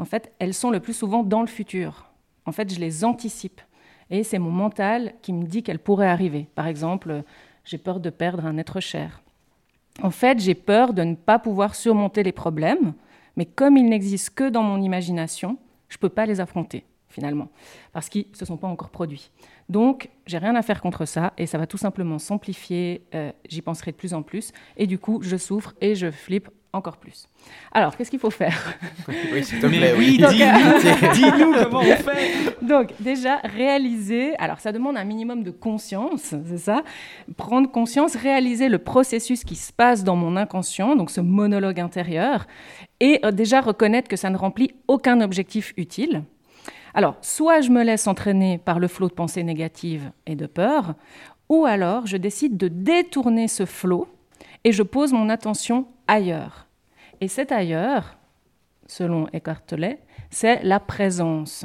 [0.01, 2.07] en fait, elles sont le plus souvent dans le futur.
[2.47, 3.61] En fait, je les anticipe.
[4.09, 6.49] Et c'est mon mental qui me dit qu'elles pourraient arriver.
[6.55, 7.23] Par exemple,
[7.65, 9.21] j'ai peur de perdre un être cher.
[10.03, 12.95] En fait, j'ai peur de ne pas pouvoir surmonter les problèmes,
[13.37, 17.49] mais comme ils n'existent que dans mon imagination, je ne peux pas les affronter, finalement,
[17.93, 19.31] parce qu'ils ne se sont pas encore produits.
[19.69, 23.61] Donc, j'ai rien à faire contre ça, et ça va tout simplement s'amplifier, euh, j'y
[23.61, 27.29] penserai de plus en plus, et du coup, je souffre et je flippe encore plus.
[27.73, 28.75] Alors, qu'est-ce qu'il faut faire?
[29.33, 29.95] Oui, s'il te Mais plaît.
[29.99, 32.57] oui, Donc, dis-nous, dis-nous comment on fait.
[32.63, 36.83] Donc, déjà, réaliser, alors ça demande un minimum de conscience, c'est ça?
[37.37, 42.47] Prendre conscience, réaliser le processus qui se passe dans mon inconscient, donc ce monologue intérieur,
[43.01, 46.23] et euh, déjà reconnaître que ça ne remplit aucun objectif utile.
[46.95, 50.95] Alors, soit je me laisse entraîner par le flot de pensées négatives et de peur,
[51.49, 54.09] ou alors je décide de détourner ce flot
[54.65, 56.67] et je pose mon attention ailleurs.
[57.21, 58.17] Et cet ailleurs,
[58.87, 59.99] selon Eckhart Tolle,
[60.31, 61.65] c'est la présence.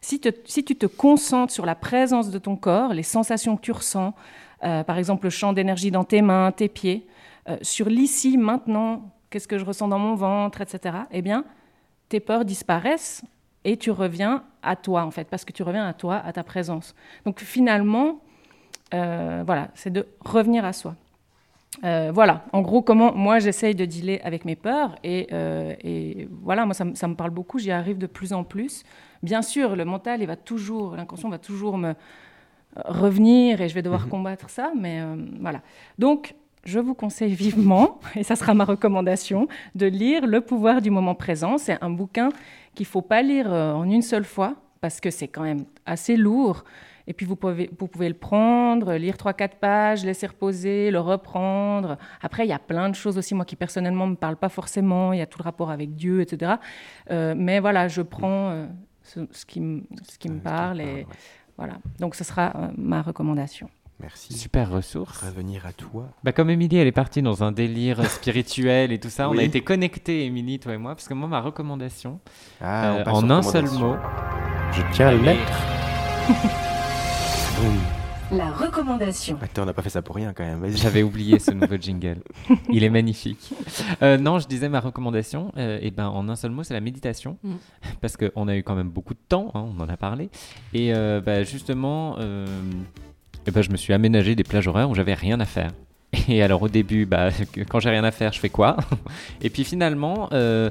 [0.00, 4.14] Si, tu te concentres sur la présence de ton corps, les sensations que tu ressens,
[4.64, 7.06] euh, par exemple le champ d'énergie dans tes mains, tes pieds,
[7.48, 11.44] euh, sur l'ici, maintenant, qu'est-ce que je ressens dans mon ventre, etc., eh bien,
[12.08, 13.22] tes peurs disparaissent
[13.64, 16.42] et tu reviens à toi, en fait, parce que tu reviens à toi, à ta
[16.42, 16.94] présence.
[17.24, 18.20] Donc finalement,
[18.94, 20.96] euh, voilà, c'est de revenir à soi.
[21.84, 24.94] Euh, voilà, en gros, comment moi j'essaye de dealer avec mes peurs.
[25.02, 28.32] Et, euh, et voilà, moi ça, me- ça me parle beaucoup, j'y arrive de plus
[28.32, 28.84] en plus.
[29.22, 31.94] Bien sûr, le mental, il va toujours, l'inconscient va toujours me
[32.76, 35.60] revenir et je vais devoir combattre ça, mais euh, voilà.
[35.98, 40.90] Donc, je vous conseille vivement, et ça sera ma recommandation, de lire Le pouvoir du
[40.90, 41.58] moment présent.
[41.58, 42.28] C'est un bouquin
[42.74, 46.16] qu'il ne faut pas lire en une seule fois, parce que c'est quand même assez
[46.16, 46.64] lourd.
[47.06, 51.98] Et puis vous pouvez, vous pouvez le prendre, lire 3-4 pages, laisser reposer, le reprendre.
[52.20, 54.48] Après, il y a plein de choses aussi, moi qui personnellement ne me parlent pas
[54.48, 55.12] forcément.
[55.12, 56.52] Il y a tout le rapport avec Dieu, etc.
[57.10, 58.66] Euh, mais voilà, je prends euh,
[59.02, 60.80] ce, ce qui, me- ce qui me parle.
[60.80, 61.06] Et
[61.58, 61.74] voilà.
[61.98, 63.68] Donc ce sera euh, ma recommandation.
[64.00, 64.32] Merci.
[64.34, 65.22] Super ressource.
[65.22, 66.08] Revenir à toi.
[66.24, 69.42] Bah, comme Émilie, elle est partie dans un délire spirituel et tout ça, on a
[69.44, 72.18] été connectés, Émilie, toi et moi, parce que moi, ma recommandation,
[72.60, 73.94] Ah, euh, en un seul mot,
[74.72, 75.52] Je tiens à le mettre.
[78.32, 79.36] La recommandation.
[79.42, 80.64] Attends, on n'a pas fait ça pour rien quand même.
[80.74, 82.22] J'avais oublié ce nouveau jingle.
[82.70, 83.52] Il est magnifique.
[84.00, 86.80] Euh, non, je disais ma recommandation, euh, et ben, en un seul mot, c'est la
[86.80, 87.36] méditation.
[87.42, 87.54] Mm.
[88.00, 90.30] Parce qu'on a eu quand même beaucoup de temps, hein, on en a parlé.
[90.72, 92.46] Et euh, bah, justement, euh,
[93.46, 95.70] eh ben, je me suis aménagé des plages horaires où j'avais rien à faire.
[96.28, 97.28] Et alors au début, bah,
[97.68, 98.76] quand j'ai rien à faire, je fais quoi?
[99.42, 100.70] Et puis finalement, euh,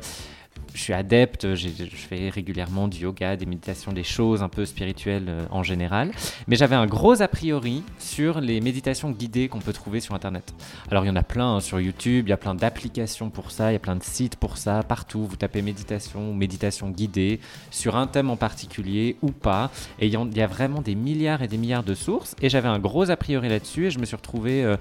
[0.74, 5.26] je suis adepte, je fais régulièrement du yoga, des méditations, des choses un peu spirituelles
[5.28, 6.12] euh, en général.
[6.48, 10.54] Mais j'avais un gros a priori sur les méditations guidées qu'on peut trouver sur Internet.
[10.90, 13.52] Alors il y en a plein hein, sur YouTube, il y a plein d'applications pour
[13.52, 15.26] ça, il y a plein de sites pour ça, partout.
[15.26, 19.72] Vous tapez méditation ou méditation guidée sur un thème en particulier ou pas.
[20.00, 22.36] Et il y, en- il y a vraiment des milliards et des milliards de sources.
[22.42, 24.64] Et j'avais un gros a priori là-dessus et je me suis retrouvé...
[24.64, 24.78] euh,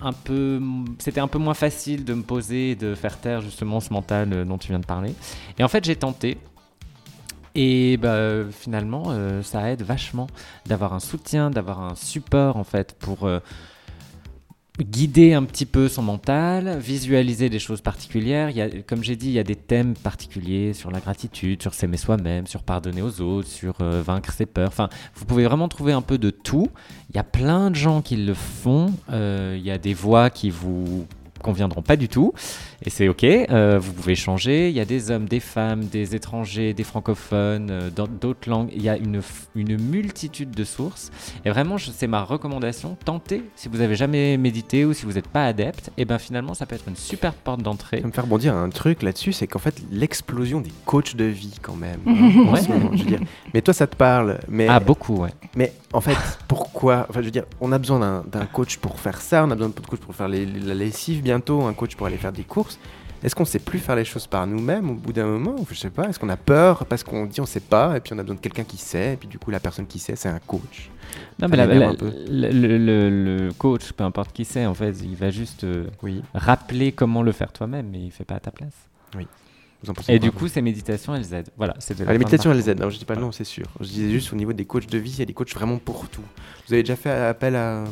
[0.00, 0.60] un peu,
[0.98, 4.32] c'était un peu moins facile de me poser et de faire taire justement ce mental
[4.32, 5.14] euh, dont tu viens de parler.
[5.58, 6.38] Et en fait, j'ai tenté.
[7.54, 10.26] Et bah, finalement, euh, ça aide vachement
[10.66, 13.40] d'avoir un soutien, d'avoir un support en fait pour euh,
[14.80, 18.50] guider un petit peu son mental, visualiser des choses particulières.
[18.50, 21.62] Il y a, comme j'ai dit, il y a des thèmes particuliers sur la gratitude,
[21.62, 24.68] sur s'aimer soi-même, sur pardonner aux autres, sur euh, vaincre ses peurs.
[24.68, 26.68] Enfin, vous pouvez vraiment trouver un peu de tout.
[27.10, 28.92] Il y a plein de gens qui le font.
[29.10, 31.06] Euh, il y a des voix qui vous
[31.46, 32.32] conviendront pas du tout
[32.84, 36.14] et c'est ok Euh, vous pouvez changer il y a des hommes des femmes des
[36.14, 39.20] étrangers des francophones euh, dans d'autres langues il y a une,
[39.54, 41.10] une multitude de sources
[41.44, 45.28] et vraiment c'est ma recommandation tentez si vous avez jamais médité ou si vous n'êtes
[45.28, 48.20] pas adepte et ben finalement ça peut être une super porte d'entrée Ça me fait
[48.20, 52.00] rebondir un truc là-dessus, c'est qu'en fait, l'explosion des coachs de vie, quand même.
[52.06, 52.60] En Ouais.
[52.62, 53.20] ce moment, je veux dire.
[53.54, 54.38] Mais toi, ça te parle.
[54.48, 55.30] Mais, Ah, beaucoup, ouais.
[55.54, 56.16] Mais en fait,
[56.48, 59.50] pourquoi Enfin, je veux dire, on a besoin d'un- d'un coach pour faire ça, on
[59.50, 62.32] a besoin d'un coach pour faire les- la lessive bientôt, un coach pour aller faire
[62.32, 62.78] des courses.
[63.22, 65.56] Est-ce qu'on sait plus faire les choses par nous-mêmes au bout d'un moment?
[65.70, 66.04] Je sais pas.
[66.08, 68.36] Est-ce qu'on a peur parce qu'on dit on sait pas et puis on a besoin
[68.36, 70.90] de quelqu'un qui sait et puis du coup la personne qui sait c'est un coach?
[71.38, 71.94] Non, mais la- le,
[72.50, 75.86] le- le- le coach, peu importe qui c'est, en fait, il va juste euh,
[76.34, 78.74] rappeler comment le faire toi-même, mais il fait pas à ta place.
[79.16, 79.26] Oui.
[79.82, 81.50] Vous en pensez Et du coup, ces méditations, elles aident.
[81.56, 82.80] Voilà, c'était Ah, la les méditations, elles aident.
[82.80, 83.66] Non, je dis pas non, c'est sûr.
[83.80, 85.78] Je disais juste au niveau des coachs de vie, il y a des coachs vraiment
[85.78, 86.22] pour tout.
[86.66, 87.84] Vous avez déjà fait appel à,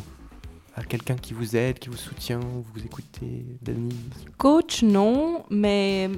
[0.77, 3.95] à quelqu'un qui vous aide, qui vous soutient, vous écoutez, Denise
[4.39, 6.11] Coach, non, mais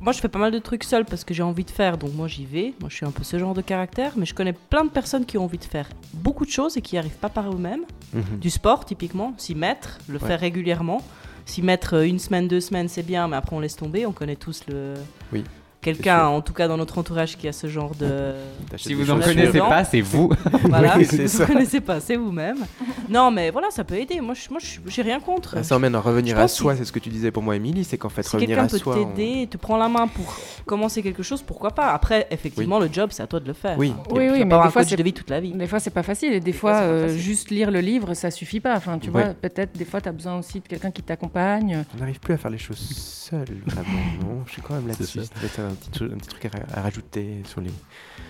[0.00, 2.12] moi je fais pas mal de trucs seul parce que j'ai envie de faire, donc
[2.14, 2.74] moi j'y vais.
[2.80, 5.24] Moi je suis un peu ce genre de caractère, mais je connais plein de personnes
[5.24, 7.84] qui ont envie de faire beaucoup de choses et qui n'y arrivent pas par eux-mêmes.
[8.12, 8.38] Mhm.
[8.40, 10.26] Du sport typiquement, s'y mettre, le Ouais.
[10.26, 11.02] faire régulièrement.
[11.46, 14.06] S'y mettre euh, une semaine, deux semaines, c'est bien, mais après on laisse tomber.
[14.06, 14.94] On connaît tous le.
[15.32, 15.44] Oui.
[15.84, 18.32] Quelqu'un, en tout cas dans notre entourage, qui a ce genre de.
[18.76, 20.30] Si vous en choses connaissez pas, c'est vous.
[20.64, 22.56] voilà, Oui, si vous ne connaissez pas, c'est vous-même.
[23.10, 24.20] Non, mais voilà, ça peut aider.
[24.22, 25.62] Moi, je, moi, j'ai rien contre.
[25.62, 27.98] Ça emmène à revenir à soi, c'est ce que tu disais pour moi, Émilie, c'est
[27.98, 28.96] qu'en fait, Si revenir quelqu'un à peut soi.
[28.98, 31.92] on- t'aider, te prend la main pour commencer quelque chose, pourquoi pas?
[31.92, 33.76] Après, effectivement, le job, c'est à toi de le faire.
[33.78, 33.92] Oui.
[34.10, 35.52] Oui, oui, mais des fois, c'est de vie toute la vie.
[35.52, 36.32] Des fois, c'est pas facile.
[36.32, 38.74] Et des fois, euh, juste lire le livre, ça suffit pas.
[38.76, 41.84] Enfin, tu vois, peut-être des fois, tu as besoin aussi de quelqu'un qui t'accompagne.
[41.94, 43.88] On n'arrive plus à faire les choses seul, vraiment,
[44.22, 45.20] non Je suis quand même là-dessus.
[45.74, 47.70] Un petit, truc- un petit truc à, ra- à rajouter sur les...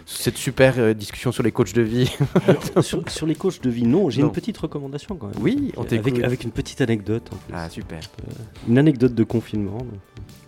[0.06, 2.10] cette super euh, discussion sur les coachs de vie.
[2.48, 5.36] Alors, sur, sur les coachs de vie, non, j'ai une petite recommandation quand même.
[5.40, 7.28] Oui, on avec, une petite anecdote.
[7.32, 7.54] en plus.
[7.54, 8.00] Ah, super.
[8.00, 8.32] Euh,
[8.68, 9.78] une anecdote de confinement.
[9.78, 10.00] donc.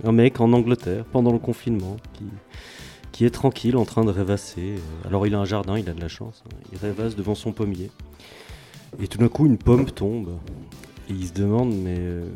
[0.05, 2.25] Un mec en Angleterre, pendant le confinement, qui,
[3.13, 4.75] qui est tranquille en train de rêvasser.
[4.77, 6.43] Euh, Alors il a un jardin, il a de la chance.
[6.47, 6.57] hein.
[6.73, 7.91] Il rêvasse devant son pommier.
[9.01, 10.31] Et tout d'un coup, une pomme tombe.
[11.09, 12.27] Et il se demande, mais euh,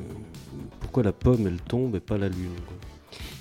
[0.80, 2.76] pourquoi la pomme, elle tombe et pas la lune quoi.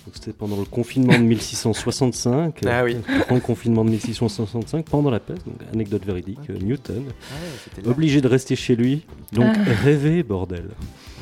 [0.10, 2.62] Donc c'était pendant le confinement de 1665.
[2.66, 2.97] Ah oui.
[3.07, 5.45] Le grand confinement de 1665, pendant la peste.
[5.45, 7.03] Donc, anecdote véridique, euh, Newton.
[7.07, 7.36] Ah
[7.84, 7.88] ouais.
[7.88, 9.05] Obligé de rester chez lui.
[9.34, 9.72] Donc Ah.
[9.84, 10.70] rêver, bordel.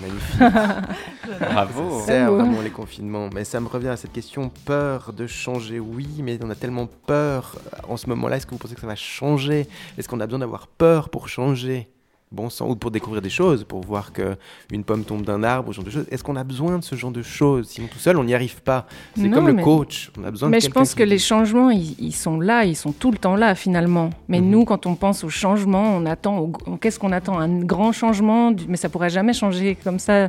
[0.01, 0.39] Magnifique.
[1.41, 1.99] Bravo.
[1.99, 2.45] Ça sert Bravo.
[2.45, 3.29] vraiment les confinements.
[3.33, 5.81] Mais ça me revient à cette question peur de changer.
[5.81, 7.57] Oui, mais on a tellement peur
[7.89, 8.37] en ce moment-là.
[8.37, 9.67] Est-ce que vous pensez que ça va changer?
[9.97, 11.89] Est-ce qu'on a besoin d'avoir peur pour changer?
[12.29, 14.35] Bon sang, ou pour découvrir des choses, pour voir que
[14.73, 16.05] une pomme tombe d'un arbre, ce genre de choses.
[16.11, 17.69] Est-ce qu'on a besoin de ce genre de choses?
[17.69, 18.85] Sinon, tout seul, on n'y arrive pas.
[19.15, 20.11] C'est comme le coach.
[20.19, 22.65] On a besoin Mais de je pense qui que les changements, ils, ils sont là,
[22.65, 24.09] ils sont tout le temps là finalement.
[24.27, 24.49] Mais Mhm.
[24.49, 26.39] nous, quand on pense au changement, on attend.
[26.39, 26.51] au-
[26.81, 27.39] Qu'est-ce qu'on attend?
[27.39, 30.27] Un grand changement, du- mais ça pourrait jamais changer comme ça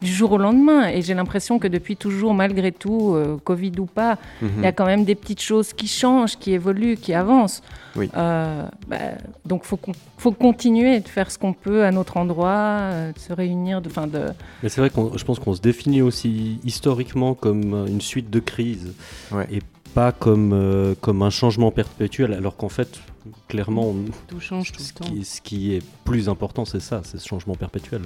[0.00, 0.88] du jour au lendemain.
[0.88, 4.62] Et j'ai l'impression que depuis toujours, malgré tout, euh, Covid ou pas, il Mhm.
[4.62, 7.62] y a quand même des petites choses qui changent, qui évoluent, qui avancent.
[7.96, 8.08] Oui.
[8.16, 8.96] Euh, bah,
[9.44, 13.18] donc faut qu'on- faut continuer de faire ce qu'on peut à notre endroit, euh, de
[13.18, 14.26] se réunir, de, enfin de.
[14.62, 18.38] Mais c'est vrai qu'on, je pense qu'on se définit aussi historiquement comme une suite de
[18.40, 18.92] crises
[19.32, 19.46] Ouais.
[19.50, 19.58] et
[19.94, 23.00] pas comme, euh, comme un changement perpétuel, alors qu'en fait,
[23.48, 23.94] clairement,
[24.26, 25.14] Tout change tout ce, le temps.
[25.14, 28.02] qui, ce qui est plus important, c'est ça, c'est ce changement perpétuel.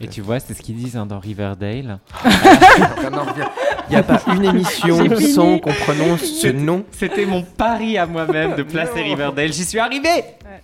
[0.00, 1.98] Et tu vois, c'est ce qu'ils disent hein, dans Riverdale.
[2.24, 3.48] Revient.
[3.88, 5.32] Il n'y a pas une émission fini.
[5.32, 6.84] sans qu'on prononce ce nom.
[6.90, 9.52] C'était mon pari à moi-même de placer Riverdale.
[9.52, 10.08] J'y suis arrivé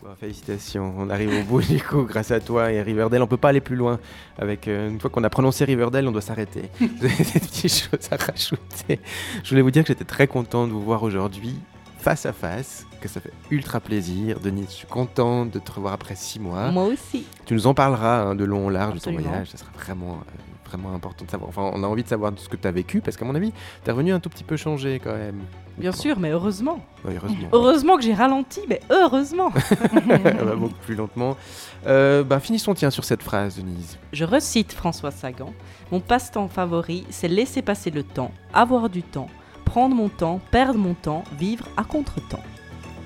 [0.02, 3.22] Bon, félicitations, on arrive au bout du coup grâce à toi et Riverdale.
[3.22, 3.98] On peut pas aller plus loin.
[4.38, 6.70] Avec euh, une fois qu'on a prononcé Riverdale, on doit s'arrêter.
[6.80, 8.98] Vous avez des petites choses à rajouter.
[9.44, 11.56] Je voulais vous dire que j'étais très content de vous voir aujourd'hui
[12.00, 14.40] face à face, que ça fait ultra plaisir.
[14.40, 16.70] Denis, je suis content de te revoir après six mois.
[16.70, 17.26] Moi aussi.
[17.44, 19.48] Tu nous en parleras hein, de long en large de ton voyage.
[19.50, 21.48] Ça sera vraiment, euh, vraiment important de savoir.
[21.50, 23.52] Enfin, on a envie de savoir ce que tu as vécu, parce qu'à mon avis,
[23.84, 25.40] tu es revenu un tout petit peu changé quand même.
[25.76, 26.80] Bien sûr, mais heureusement.
[27.06, 27.48] Heureusement.
[27.52, 29.50] Heureusement que j'ai ralenti, mais heureusement.
[29.50, 31.36] Va beaucoup plus lentement.
[31.86, 33.98] Euh, bah, finissons, tiens, sur cette phrase, Denise.
[34.12, 35.52] Je recite François Sagan.
[35.92, 39.28] Mon passe-temps favori, c'est laisser passer le temps, avoir du temps,
[39.64, 42.42] prendre mon temps, perdre mon temps, vivre à contre-temps.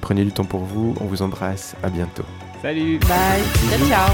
[0.01, 2.25] Prenez du temps pour vous, on vous embrasse, à bientôt.
[2.63, 4.11] Salut Bye, ciao ciao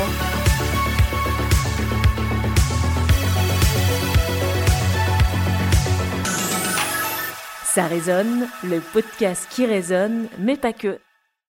[7.65, 10.99] Ça résonne, le podcast qui résonne, mais pas que.